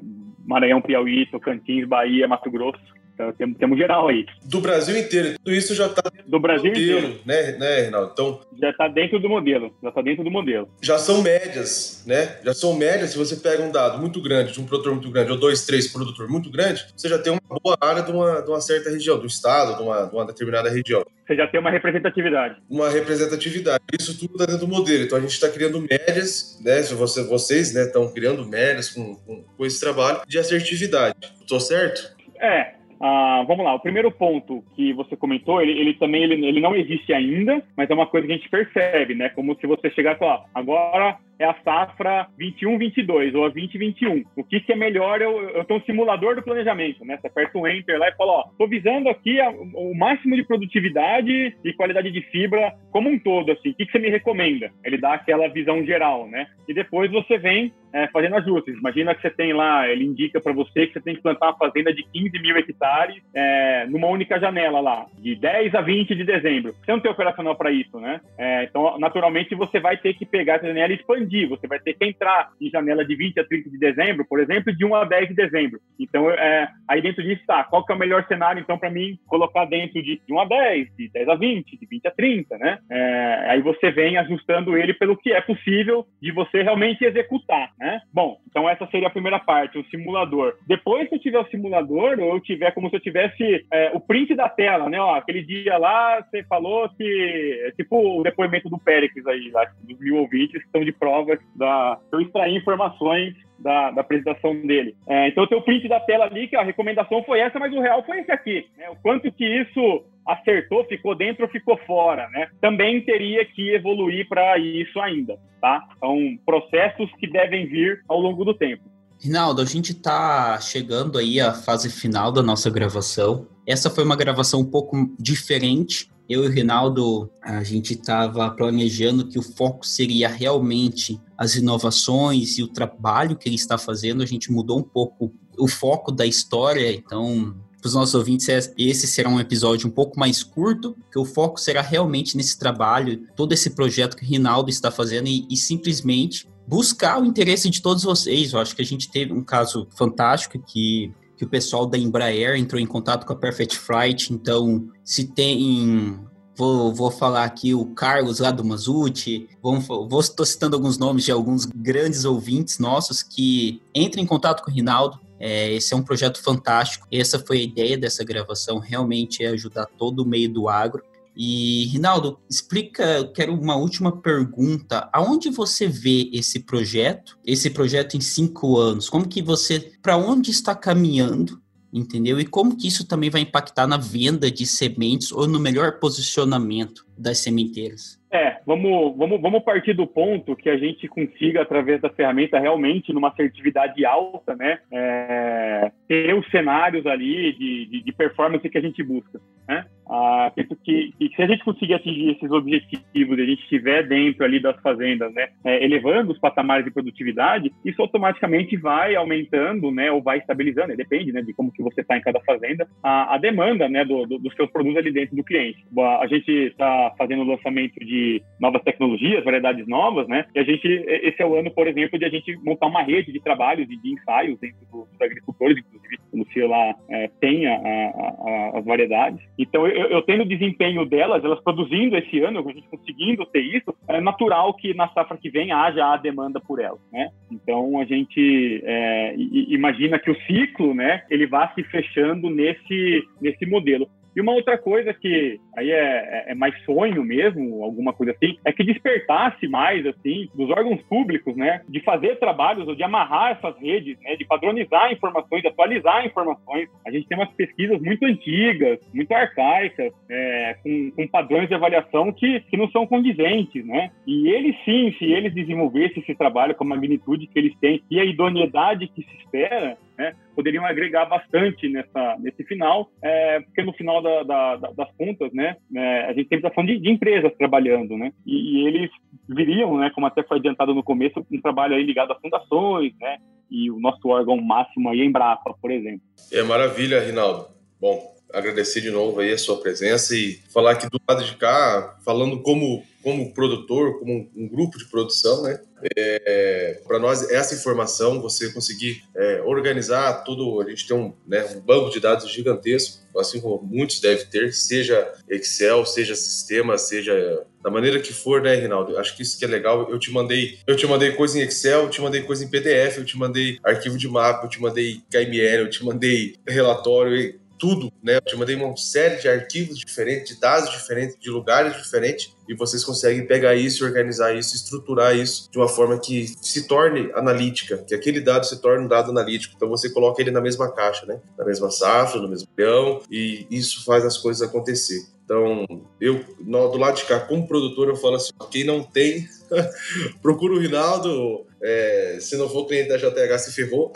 Maranhão, 0.48 0.80
Piauí, 0.80 1.26
Tocantins, 1.26 1.86
Bahia, 1.86 2.26
Mato 2.26 2.50
Grosso. 2.50 2.97
Então, 3.18 3.32
temos, 3.32 3.58
temos 3.58 3.76
geral 3.76 4.06
aí. 4.06 4.24
Do 4.44 4.60
Brasil 4.60 4.96
inteiro. 4.96 5.36
Tudo 5.42 5.52
isso 5.52 5.74
já 5.74 5.86
está 5.86 6.02
do 6.24 6.38
Brasil 6.38 6.70
modelo, 6.70 6.98
inteiro, 6.98 7.20
né, 7.26 7.52
né, 7.58 7.80
Reinaldo? 7.80 8.10
Então, 8.12 8.40
já 8.56 8.70
está 8.70 8.86
dentro 8.86 9.18
do 9.18 9.28
modelo. 9.28 9.74
Já 9.82 9.88
está 9.88 10.00
dentro 10.00 10.22
do 10.22 10.30
modelo. 10.30 10.68
Já 10.80 10.98
são 10.98 11.20
médias, 11.20 12.04
né? 12.06 12.36
Já 12.44 12.54
são 12.54 12.76
médias. 12.76 13.10
Se 13.10 13.18
você 13.18 13.34
pega 13.34 13.60
um 13.60 13.72
dado 13.72 13.98
muito 13.98 14.22
grande, 14.22 14.52
de 14.52 14.60
um 14.60 14.66
produtor 14.66 14.92
muito 14.92 15.10
grande, 15.10 15.32
ou 15.32 15.36
dois, 15.36 15.66
três 15.66 15.88
produtor 15.88 16.28
muito 16.28 16.48
grande, 16.48 16.86
você 16.96 17.08
já 17.08 17.18
tem 17.18 17.32
uma 17.32 17.58
boa 17.60 17.76
área 17.80 18.02
de 18.02 18.12
uma, 18.12 18.40
de 18.40 18.48
uma 18.48 18.60
certa 18.60 18.88
região, 18.88 19.18
do 19.18 19.26
estado, 19.26 19.76
de 19.76 19.82
uma, 19.82 20.04
de 20.04 20.14
uma 20.14 20.24
determinada 20.24 20.70
região. 20.70 21.04
Você 21.26 21.34
já 21.34 21.48
tem 21.48 21.58
uma 21.58 21.70
representatividade. 21.70 22.56
Uma 22.70 22.88
representatividade. 22.88 23.82
Isso 23.98 24.16
tudo 24.16 24.34
está 24.34 24.46
dentro 24.46 24.64
do 24.64 24.68
modelo. 24.68 25.02
Então 25.02 25.18
a 25.18 25.20
gente 25.20 25.32
está 25.32 25.48
criando 25.48 25.80
médias, 25.80 26.56
né? 26.64 26.80
Se 26.84 26.94
você, 26.94 27.24
vocês 27.24 27.74
estão 27.74 28.04
né, 28.04 28.12
criando 28.14 28.46
médias 28.46 28.90
com, 28.90 29.16
com, 29.16 29.42
com 29.42 29.66
esse 29.66 29.80
trabalho 29.80 30.20
de 30.26 30.38
assertividade. 30.38 31.16
Estou 31.40 31.58
certo? 31.58 32.16
É, 32.40 32.77
ah, 33.00 33.44
vamos 33.46 33.64
lá, 33.64 33.74
o 33.74 33.80
primeiro 33.80 34.10
ponto 34.10 34.64
que 34.74 34.92
você 34.92 35.16
comentou, 35.16 35.62
ele, 35.62 35.72
ele 35.72 35.94
também 35.94 36.24
ele, 36.24 36.46
ele, 36.46 36.60
não 36.60 36.74
existe 36.74 37.12
ainda, 37.12 37.62
mas 37.76 37.88
é 37.88 37.94
uma 37.94 38.06
coisa 38.06 38.26
que 38.26 38.32
a 38.32 38.36
gente 38.36 38.48
percebe, 38.48 39.14
né? 39.14 39.28
Como 39.30 39.54
se 39.56 39.66
você 39.66 39.90
chegasse 39.90 40.22
lá, 40.22 40.44
agora 40.54 41.16
é 41.38 41.44
a 41.44 41.54
safra 41.62 42.26
21-22 42.38 43.34
ou 43.36 43.46
a 43.46 43.50
20-21. 43.52 44.24
O 44.34 44.42
que, 44.42 44.58
que 44.60 44.72
é 44.72 44.76
melhor? 44.76 45.22
Eu, 45.22 45.40
eu 45.50 45.64
tenho 45.64 45.78
um 45.78 45.84
simulador 45.84 46.34
do 46.34 46.42
planejamento, 46.42 47.04
né? 47.04 47.16
Você 47.16 47.28
aperta 47.28 47.56
o 47.56 47.68
Enter 47.68 47.98
lá 47.98 48.08
e 48.08 48.16
fala, 48.16 48.32
ó, 48.32 48.44
tô 48.58 48.66
visando 48.66 49.08
aqui 49.08 49.40
a, 49.40 49.48
o 49.50 49.94
máximo 49.94 50.34
de 50.34 50.42
produtividade 50.42 51.56
e 51.64 51.72
qualidade 51.74 52.10
de 52.10 52.20
fibra 52.22 52.74
como 52.90 53.08
um 53.08 53.18
todo, 53.18 53.52
assim. 53.52 53.70
O 53.70 53.74
que, 53.74 53.86
que 53.86 53.92
você 53.92 54.00
me 54.00 54.10
recomenda? 54.10 54.72
Ele 54.84 54.98
dá 54.98 55.14
aquela 55.14 55.46
visão 55.48 55.84
geral, 55.84 56.26
né? 56.26 56.48
E 56.66 56.74
depois 56.74 57.08
você 57.12 57.38
vem 57.38 57.72
é, 57.92 58.08
fazendo 58.08 58.34
ajustes. 58.36 58.76
Imagina 58.76 59.14
que 59.14 59.22
você 59.22 59.30
tem 59.30 59.52
lá, 59.52 59.88
ele 59.88 60.04
indica 60.04 60.40
para 60.40 60.52
você 60.52 60.88
que 60.88 60.94
você 60.94 61.00
tem 61.00 61.14
que 61.14 61.22
plantar 61.22 61.50
uma 61.50 61.56
fazenda 61.56 61.94
de 61.94 62.02
15 62.02 62.30
mil 62.40 62.56
hectares 62.56 62.87
é, 63.34 63.86
numa 63.86 64.08
única 64.08 64.38
janela 64.40 64.80
lá, 64.80 65.06
de 65.18 65.34
10 65.36 65.74
a 65.74 65.80
20 65.80 66.14
de 66.14 66.24
dezembro. 66.24 66.74
Você 66.84 66.92
não 66.92 67.00
tem 67.00 67.10
operacional 67.10 67.56
para 67.56 67.70
isso, 67.70 67.98
né? 68.00 68.20
É, 68.36 68.64
então, 68.64 68.98
naturalmente, 68.98 69.54
você 69.54 69.78
vai 69.78 69.96
ter 69.96 70.14
que 70.14 70.26
pegar 70.26 70.54
essa 70.54 70.66
janela 70.66 70.92
e 70.92 70.96
expandir 70.96 71.18
expandir, 71.18 71.48
você 71.48 71.66
vai 71.66 71.78
ter 71.78 71.94
que 71.94 72.04
entrar 72.04 72.50
em 72.60 72.70
janela 72.70 73.04
de 73.04 73.14
20 73.14 73.40
a 73.40 73.44
30 73.44 73.70
de 73.70 73.78
dezembro, 73.78 74.24
por 74.26 74.40
exemplo, 74.40 74.74
de 74.74 74.84
1 74.84 74.94
a 74.94 75.04
10 75.04 75.28
de 75.28 75.34
dezembro. 75.34 75.80
Então, 75.98 76.30
é, 76.30 76.68
aí 76.86 77.02
dentro 77.02 77.22
disso 77.22 77.40
está, 77.40 77.64
qual 77.64 77.84
que 77.84 77.92
é 77.92 77.94
o 77.94 77.98
melhor 77.98 78.24
cenário, 78.26 78.60
então, 78.60 78.78
para 78.78 78.90
mim 78.90 79.18
colocar 79.26 79.64
dentro 79.66 80.02
de, 80.02 80.20
de 80.26 80.32
1 80.32 80.40
a 80.40 80.44
10, 80.44 80.96
de 80.96 81.08
10 81.10 81.28
a 81.28 81.34
20, 81.34 81.78
de 81.78 81.86
20 81.86 82.06
a 82.06 82.10
30, 82.10 82.58
né? 82.58 82.78
É, 82.90 83.46
aí 83.48 83.62
você 83.62 83.90
vem 83.90 84.16
ajustando 84.16 84.76
ele 84.76 84.94
pelo 84.94 85.16
que 85.16 85.32
é 85.32 85.40
possível 85.40 86.06
de 86.20 86.32
você 86.32 86.62
realmente 86.62 87.04
executar, 87.04 87.70
né? 87.78 88.00
Bom, 88.12 88.38
Então 88.48 88.68
essa 88.68 88.86
seria 88.86 89.08
a 89.08 89.10
primeira 89.12 89.38
parte, 89.38 89.78
o 89.78 89.84
simulador. 89.84 90.54
Depois 90.66 91.08
que 91.08 91.14
eu 91.14 91.20
tiver 91.20 91.38
o 91.38 91.48
simulador, 91.48 92.18
ou 92.18 92.34
eu 92.34 92.40
tiver 92.40 92.72
como 92.78 92.88
se 92.88 92.94
eu 92.94 93.00
tivesse 93.00 93.66
é, 93.72 93.90
o 93.92 93.98
print 93.98 94.36
da 94.36 94.48
tela, 94.48 94.88
né? 94.88 95.00
Ó, 95.00 95.16
aquele 95.16 95.42
dia 95.42 95.76
lá 95.76 96.22
você 96.22 96.44
falou 96.44 96.88
que 96.90 97.60
é 97.66 97.72
tipo 97.72 98.20
o 98.20 98.22
depoimento 98.22 98.70
do 98.70 98.78
Péricles 98.78 99.26
aí, 99.26 99.50
lá, 99.50 99.64
dos 99.82 99.98
mil 99.98 100.14
ouvintes 100.14 100.60
que 100.60 100.66
estão 100.66 100.84
de 100.84 100.92
prova 100.92 101.36
da 101.56 101.98
eu 102.12 102.20
extrair 102.20 102.54
informações 102.54 103.34
da, 103.58 103.90
da, 103.90 104.00
apresentação 104.02 104.54
dele. 104.64 104.94
É, 105.08 105.26
então, 105.26 105.44
tem 105.48 105.58
o 105.58 105.62
print 105.62 105.88
da 105.88 105.98
tela 105.98 106.26
ali, 106.26 106.46
que 106.46 106.54
a 106.54 106.62
recomendação 106.62 107.24
foi 107.24 107.40
essa, 107.40 107.58
mas 107.58 107.72
o 107.72 107.80
real 107.80 108.04
foi 108.04 108.20
esse 108.20 108.30
aqui. 108.30 108.68
Né? 108.76 108.88
O 108.90 108.94
quanto 109.02 109.32
que 109.32 109.44
isso 109.44 110.04
acertou, 110.24 110.84
ficou 110.84 111.16
dentro 111.16 111.46
ou 111.46 111.50
ficou 111.50 111.76
fora, 111.78 112.28
né? 112.28 112.48
Também 112.60 113.00
teria 113.00 113.44
que 113.44 113.70
evoluir 113.70 114.28
para 114.28 114.56
isso 114.56 115.00
ainda, 115.00 115.36
tá? 115.60 115.82
São 115.98 116.38
processos 116.46 117.10
que 117.14 117.26
devem 117.26 117.66
vir 117.66 118.04
ao 118.06 118.20
longo 118.20 118.44
do 118.44 118.54
tempo. 118.54 118.84
Rinaldo, 119.20 119.60
a 119.60 119.64
gente 119.64 119.92
está 119.92 120.60
chegando 120.60 121.18
aí 121.18 121.40
à 121.40 121.52
fase 121.52 121.90
final 121.90 122.30
da 122.30 122.42
nossa 122.42 122.70
gravação. 122.70 123.48
Essa 123.66 123.90
foi 123.90 124.04
uma 124.04 124.14
gravação 124.14 124.60
um 124.60 124.64
pouco 124.64 125.10
diferente. 125.18 126.08
Eu 126.28 126.44
e 126.44 126.46
o 126.46 126.50
Rinaldo, 126.50 127.30
a 127.42 127.64
gente 127.64 127.94
estava 127.94 128.48
planejando 128.50 129.26
que 129.26 129.38
o 129.38 129.42
foco 129.42 129.84
seria 129.84 130.28
realmente 130.28 131.20
as 131.36 131.56
inovações 131.56 132.58
e 132.58 132.62
o 132.62 132.68
trabalho 132.68 133.36
que 133.36 133.48
ele 133.48 133.56
está 133.56 133.76
fazendo. 133.76 134.22
A 134.22 134.26
gente 134.26 134.52
mudou 134.52 134.78
um 134.78 134.82
pouco 134.82 135.32
o 135.58 135.66
foco 135.66 136.12
da 136.12 136.24
história, 136.24 136.92
então 136.92 137.56
para 137.80 137.88
os 137.88 137.94
nossos 137.94 138.14
ouvintes, 138.14 138.48
é, 138.48 138.58
esse 138.76 139.06
será 139.06 139.28
um 139.28 139.38
episódio 139.38 139.88
um 139.88 139.90
pouco 139.90 140.18
mais 140.18 140.42
curto, 140.42 140.96
que 141.12 141.18
o 141.18 141.24
foco 141.24 141.60
será 141.60 141.80
realmente 141.80 142.36
nesse 142.36 142.58
trabalho, 142.58 143.24
todo 143.36 143.52
esse 143.52 143.70
projeto 143.70 144.16
que 144.16 144.24
o 144.24 144.26
Rinaldo 144.28 144.68
está 144.68 144.90
fazendo 144.90 145.28
e, 145.28 145.46
e 145.48 145.56
simplesmente 145.56 146.48
buscar 146.68 147.20
o 147.20 147.24
interesse 147.24 147.70
de 147.70 147.80
todos 147.80 148.04
vocês. 148.04 148.52
Eu 148.52 148.60
acho 148.60 148.76
que 148.76 148.82
a 148.82 148.84
gente 148.84 149.10
teve 149.10 149.32
um 149.32 149.42
caso 149.42 149.88
fantástico 149.96 150.58
que 150.58 151.12
que 151.36 151.44
o 151.44 151.48
pessoal 151.48 151.86
da 151.86 151.96
Embraer 151.96 152.56
entrou 152.56 152.80
em 152.80 152.86
contato 152.86 153.24
com 153.24 153.32
a 153.32 153.36
Perfect 153.36 153.78
Flight, 153.78 154.34
então 154.34 154.88
se 155.04 155.24
tem 155.24 156.18
Vou, 156.56 156.92
vou 156.92 157.08
falar 157.08 157.44
aqui 157.44 157.72
o 157.72 157.86
Carlos 157.94 158.40
lá 158.40 158.50
do 158.50 158.64
Mazuti, 158.64 159.48
vou, 159.62 159.78
estou 160.18 160.44
citando 160.44 160.74
alguns 160.74 160.98
nomes 160.98 161.24
de 161.24 161.30
alguns 161.30 161.64
grandes 161.64 162.24
ouvintes 162.24 162.80
nossos 162.80 163.22
que 163.22 163.80
entrem 163.94 164.24
em 164.24 164.26
contato 164.26 164.64
com 164.64 164.68
o 164.68 164.74
Rinaldo, 164.74 165.20
é, 165.38 165.72
esse 165.72 165.94
é 165.94 165.96
um 165.96 166.02
projeto 166.02 166.42
fantástico. 166.42 167.06
Essa 167.12 167.38
foi 167.38 167.58
a 167.58 167.62
ideia 167.62 167.96
dessa 167.96 168.24
gravação, 168.24 168.78
realmente 168.78 169.44
é 169.44 169.48
ajudar 169.48 169.86
todo 169.86 170.20
o 170.20 170.26
meio 170.26 170.52
do 170.52 170.68
agro. 170.68 171.02
E, 171.40 171.84
Rinaldo, 171.84 172.40
explica, 172.50 173.04
eu 173.04 173.32
quero 173.32 173.54
uma 173.54 173.76
última 173.76 174.20
pergunta. 174.20 175.08
Aonde 175.12 175.50
você 175.50 175.86
vê 175.86 176.28
esse 176.32 176.58
projeto, 176.58 177.38
esse 177.46 177.70
projeto 177.70 178.16
em 178.16 178.20
cinco 178.20 178.76
anos? 178.76 179.08
Como 179.08 179.28
que 179.28 179.40
você, 179.40 179.92
para 180.02 180.16
onde 180.16 180.50
está 180.50 180.74
caminhando, 180.74 181.62
entendeu? 181.92 182.40
E 182.40 182.44
como 182.44 182.76
que 182.76 182.88
isso 182.88 183.04
também 183.04 183.30
vai 183.30 183.42
impactar 183.42 183.86
na 183.86 183.96
venda 183.96 184.50
de 184.50 184.66
sementes 184.66 185.30
ou 185.30 185.46
no 185.46 185.60
melhor 185.60 186.00
posicionamento 186.00 187.06
das 187.18 187.38
sementeiras? 187.38 188.18
É, 188.30 188.58
vamos, 188.66 189.16
vamos, 189.16 189.40
vamos 189.40 189.62
partir 189.62 189.94
do 189.94 190.06
ponto 190.06 190.54
que 190.54 190.68
a 190.68 190.76
gente 190.76 191.08
consiga, 191.08 191.62
através 191.62 192.00
da 192.00 192.10
ferramenta, 192.10 192.58
realmente, 192.58 193.12
numa 193.12 193.28
assertividade 193.28 194.04
alta, 194.04 194.54
né, 194.54 194.78
é, 194.92 195.90
ter 196.06 196.34
os 196.34 196.46
cenários 196.50 197.06
ali 197.06 197.54
de, 197.54 197.86
de, 197.86 198.02
de, 198.02 198.12
performance 198.12 198.68
que 198.68 198.76
a 198.76 198.82
gente 198.82 199.02
busca. 199.02 199.40
Né? 199.66 199.84
Ah, 200.10 200.52
penso 200.54 200.76
que, 200.76 201.12
que, 201.18 201.34
se 201.34 201.42
a 201.42 201.46
gente 201.46 201.64
conseguir 201.64 201.94
atingir 201.94 202.30
esses 202.32 202.50
objetivos, 202.50 203.38
a 203.38 203.44
gente 203.44 203.62
estiver 203.62 204.06
dentro 204.06 204.44
ali 204.44 204.60
das 204.60 204.78
fazendas, 204.82 205.32
né, 205.32 205.48
é, 205.64 205.82
elevando 205.82 206.32
os 206.32 206.38
patamares 206.38 206.84
de 206.84 206.90
produtividade, 206.90 207.72
isso 207.82 208.02
automaticamente 208.02 208.76
vai 208.76 209.14
aumentando, 209.14 209.90
né, 209.90 210.10
ou 210.10 210.22
vai 210.22 210.38
estabilizando, 210.38 210.94
depende, 210.96 211.32
né, 211.32 211.40
de 211.40 211.54
como 211.54 211.72
que 211.72 211.82
você 211.82 212.02
está 212.02 212.16
em 212.16 212.22
cada 212.22 212.40
fazenda, 212.40 212.86
a, 213.02 213.34
a 213.34 213.38
demanda, 213.38 213.88
né, 213.88 214.04
do, 214.04 214.26
do, 214.26 214.38
dos 214.38 214.54
seus 214.54 214.70
produtos 214.70 214.98
ali 214.98 215.12
dentro 215.12 215.34
do 215.34 215.44
cliente. 215.44 215.82
A 216.20 216.26
gente 216.26 216.50
está 216.50 217.07
fazendo 217.16 217.42
o 217.42 217.46
lançamento 217.46 217.98
de 218.00 218.42
novas 218.60 218.82
tecnologias, 218.82 219.44
variedades 219.44 219.86
novas, 219.86 220.26
né? 220.28 220.44
E 220.54 220.58
a 220.58 220.64
gente, 220.64 220.86
esse 220.86 221.42
é 221.42 221.46
o 221.46 221.56
ano, 221.56 221.70
por 221.70 221.86
exemplo, 221.86 222.18
de 222.18 222.24
a 222.24 222.28
gente 222.28 222.56
montar 222.64 222.86
uma 222.86 223.02
rede 223.02 223.32
de 223.32 223.40
trabalhos 223.40 223.88
e 223.90 223.96
de 223.96 224.12
ensaios 224.12 224.58
dentro 224.60 224.78
dos 224.90 225.20
agricultores, 225.20 225.78
inclusive, 225.78 226.18
como 226.30 226.46
se 226.52 226.60
lá 226.62 226.94
é, 227.08 227.30
tenha 227.40 227.74
a, 227.74 228.74
a, 228.74 228.78
as 228.78 228.84
variedades. 228.84 229.40
Então, 229.58 229.86
eu, 229.86 230.06
eu 230.08 230.22
tendo 230.22 230.42
o 230.42 230.48
desempenho 230.48 231.04
delas, 231.04 231.44
elas 231.44 231.62
produzindo 231.62 232.16
esse 232.16 232.40
ano, 232.40 232.60
a 232.60 232.72
gente 232.72 232.88
conseguindo 232.88 233.46
ter 233.46 233.60
isso, 233.60 233.94
é 234.08 234.20
natural 234.20 234.74
que 234.74 234.94
na 234.94 235.08
safra 235.08 235.36
que 235.36 235.50
vem 235.50 235.72
haja 235.72 236.12
a 236.12 236.16
demanda 236.16 236.60
por 236.60 236.80
elas, 236.80 237.00
né? 237.12 237.30
Então, 237.50 238.00
a 238.00 238.04
gente 238.04 238.82
é, 238.84 239.34
imagina 239.36 240.18
que 240.18 240.30
o 240.30 240.40
ciclo, 240.42 240.94
né, 240.94 241.22
ele 241.30 241.46
vá 241.46 241.68
se 241.74 241.82
fechando 241.84 242.50
nesse, 242.50 243.22
nesse 243.40 243.66
modelo. 243.66 244.08
E 244.34 244.40
uma 244.40 244.52
outra 244.52 244.78
coisa 244.78 245.12
que 245.12 245.60
aí 245.76 245.90
é, 245.90 245.94
é, 245.96 246.52
é, 246.52 246.54
mais 246.54 246.74
sonho 246.84 247.22
mesmo, 247.24 247.82
alguma 247.82 248.12
coisa 248.12 248.32
assim, 248.32 248.58
é 248.64 248.72
que 248.72 248.84
despertasse 248.84 249.68
mais, 249.68 250.04
assim, 250.06 250.48
dos 250.54 250.70
órgãos 250.70 251.00
públicos, 251.02 251.56
né, 251.56 251.82
de 251.88 252.00
fazer 252.00 252.38
trabalhos 252.38 252.86
ou 252.86 252.94
de 252.94 253.02
amarrar 253.02 253.52
essas 253.52 253.78
redes, 253.80 254.18
né, 254.20 254.36
de 254.36 254.44
padronizar 254.44 255.12
informações, 255.12 255.62
de 255.62 255.68
atualizar 255.68 256.24
informações. 256.26 256.88
A 257.06 257.10
gente 257.10 257.26
tem 257.26 257.38
umas 257.38 257.52
pesquisas 257.52 258.00
muito 258.00 258.24
antigas, 258.24 258.98
muito 259.14 259.32
arcaicas, 259.32 260.12
é, 260.30 260.76
com, 260.82 261.10
com, 261.12 261.28
padrões 261.28 261.68
de 261.68 261.74
avaliação 261.74 262.32
que, 262.32 262.60
que 262.60 262.76
não 262.76 262.88
são 262.90 263.06
condizentes, 263.06 263.84
né, 263.84 264.10
e 264.26 264.48
eles 264.48 264.76
sim, 264.84 265.14
se 265.18 265.24
eles 265.24 265.54
desenvolvessem 265.54 266.22
esse 266.22 266.34
trabalho 266.34 266.74
com 266.74 266.84
a 266.84 266.88
magnitude 266.88 267.46
que 267.46 267.58
eles 267.58 267.76
têm 267.78 268.02
e 268.10 268.20
a 268.20 268.24
idoneidade 268.24 269.08
que 269.08 269.22
se 269.22 269.36
espera, 269.38 269.96
né, 270.18 270.34
poderiam 270.54 270.84
agregar 270.84 271.26
bastante 271.26 271.88
nessa, 271.88 272.36
nesse 272.40 272.64
final, 272.64 273.08
é, 273.22 273.60
porque 273.60 273.82
no 273.82 273.92
final 273.92 274.20
da, 274.20 274.42
da, 274.42 274.76
das 274.76 275.12
contas, 275.16 275.52
né, 275.52 275.76
é, 275.94 276.24
a 276.24 276.32
gente 276.32 276.48
sempre 276.48 276.56
está 276.56 276.70
falando 276.70 276.88
de, 276.88 276.98
de, 276.98 277.10
empresas 277.10 277.54
trabalhando, 277.56 278.18
né, 278.18 278.32
e, 278.44 278.82
e, 278.82 278.86
eles 278.88 279.10
viriam, 279.48 279.96
né, 279.96 280.10
como 280.14 280.26
até 280.26 280.42
foi 280.42 280.58
adiantado 280.58 280.92
no 280.94 281.04
começo, 281.04 281.46
um 281.50 281.60
trabalho 281.60 281.94
aí 281.94 282.02
ligado 282.02 282.32
a 282.32 282.40
fundações, 282.40 283.12
né, 283.20 283.38
e 283.70 283.90
o 283.90 284.00
nosso 284.00 284.28
órgão 284.28 284.56
máximo 284.60 285.08
aí 285.08 285.20
é 285.20 285.24
Embrapa, 285.24 285.74
por 285.80 285.90
exemplo. 285.90 286.22
É 286.52 286.62
maravilha, 286.62 287.20
Rinaldo. 287.20 287.66
Bom, 288.00 288.37
agradecer 288.52 289.00
de 289.00 289.10
novo 289.10 289.40
aí 289.40 289.52
a 289.52 289.58
sua 289.58 289.80
presença 289.80 290.34
e 290.34 290.60
falar 290.72 290.92
aqui 290.92 291.08
do 291.08 291.20
lado 291.28 291.44
de 291.44 291.56
cá, 291.56 292.18
falando 292.24 292.60
como 292.62 293.04
como 293.22 293.52
produtor, 293.52 294.18
como 294.20 294.48
um, 294.56 294.68
grupo 294.68 294.96
de 294.96 295.04
produção, 295.06 295.62
né? 295.62 295.80
É, 296.16 297.00
para 297.06 297.18
nós 297.18 297.50
essa 297.50 297.74
informação, 297.74 298.40
você 298.40 298.72
conseguir 298.72 299.22
é, 299.36 299.60
organizar 299.62 300.44
tudo, 300.44 300.80
a 300.80 300.88
gente 300.88 301.06
tem 301.06 301.16
um, 301.16 301.34
né, 301.46 301.66
um, 301.74 301.80
banco 301.80 302.10
de 302.10 302.20
dados 302.20 302.50
gigantesco, 302.50 303.18
assim 303.36 303.60
como 303.60 303.82
muitos 303.82 304.20
devem 304.20 304.46
ter, 304.46 304.72
seja 304.72 305.30
Excel, 305.50 306.06
seja 306.06 306.36
sistema, 306.36 306.96
seja 306.96 307.66
da 307.82 307.90
maneira 307.90 308.20
que 308.20 308.32
for, 308.32 308.62
né, 308.62 308.76
Rinaldo? 308.76 309.18
Acho 309.18 309.36
que 309.36 309.42
isso 309.42 309.58
que 309.58 309.64
é 309.64 309.68
legal. 309.68 310.08
Eu 310.08 310.18
te 310.18 310.30
mandei, 310.30 310.78
eu 310.86 310.96
te 310.96 311.06
mandei 311.06 311.32
coisa 311.32 311.58
em 311.58 311.62
Excel, 311.62 312.04
eu 312.04 312.10
te 312.10 312.20
mandei 312.20 312.42
coisa 312.42 312.64
em 312.64 312.68
PDF, 312.68 313.18
eu 313.18 313.24
te 313.24 313.36
mandei 313.36 313.78
arquivo 313.84 314.16
de 314.16 314.28
mapa, 314.28 314.64
eu 314.64 314.70
te 314.70 314.80
mandei 314.80 315.20
KML, 315.30 315.82
eu 315.82 315.90
te 315.90 316.04
mandei 316.04 316.56
relatório 316.66 317.58
tudo, 317.78 318.12
né? 318.22 318.36
Eu 318.36 318.40
te 318.40 318.56
mandei 318.56 318.76
uma 318.76 318.96
série 318.96 319.40
de 319.40 319.48
arquivos 319.48 319.98
diferentes, 319.98 320.54
de 320.54 320.60
dados 320.60 320.90
diferentes, 320.90 321.36
de 321.38 321.50
lugares 321.50 321.96
diferentes, 321.96 322.54
e 322.68 322.74
vocês 322.74 323.04
conseguem 323.04 323.46
pegar 323.46 323.74
isso, 323.74 324.04
organizar 324.04 324.54
isso, 324.54 324.76
estruturar 324.76 325.34
isso 325.34 325.70
de 325.70 325.78
uma 325.78 325.88
forma 325.88 326.18
que 326.18 326.46
se 326.60 326.86
torne 326.86 327.30
analítica, 327.34 327.98
que 327.98 328.14
aquele 328.14 328.40
dado 328.40 328.66
se 328.66 328.80
torne 328.80 329.04
um 329.04 329.08
dado 329.08 329.30
analítico. 329.30 329.74
Então 329.76 329.88
você 329.88 330.10
coloca 330.10 330.42
ele 330.42 330.50
na 330.50 330.60
mesma 330.60 330.92
caixa, 330.92 331.24
né? 331.24 331.40
Na 331.56 331.64
mesma 331.64 331.90
safra, 331.90 332.40
no 332.40 332.48
mesmo 332.48 332.68
leão, 332.76 333.22
e 333.30 333.66
isso 333.70 334.04
faz 334.04 334.24
as 334.24 334.36
coisas 334.36 334.66
acontecer. 334.66 335.26
Então, 335.48 335.86
eu, 336.20 336.44
do 336.60 336.98
lado 336.98 337.16
de 337.16 337.24
cá, 337.24 337.40
como 337.40 337.66
produtor, 337.66 338.08
eu 338.08 338.16
falo 338.16 338.36
assim: 338.36 338.52
quem 338.70 338.84
não 338.84 339.02
tem, 339.02 339.48
procura 340.42 340.74
o 340.74 340.78
Rinaldo. 340.78 341.66
É, 341.80 342.38
se 342.40 342.56
não 342.56 342.68
for 342.68 342.86
cliente 342.86 343.08
da 343.08 343.16
JTH, 343.16 343.58
se 343.58 343.72
ferrou. 343.72 344.12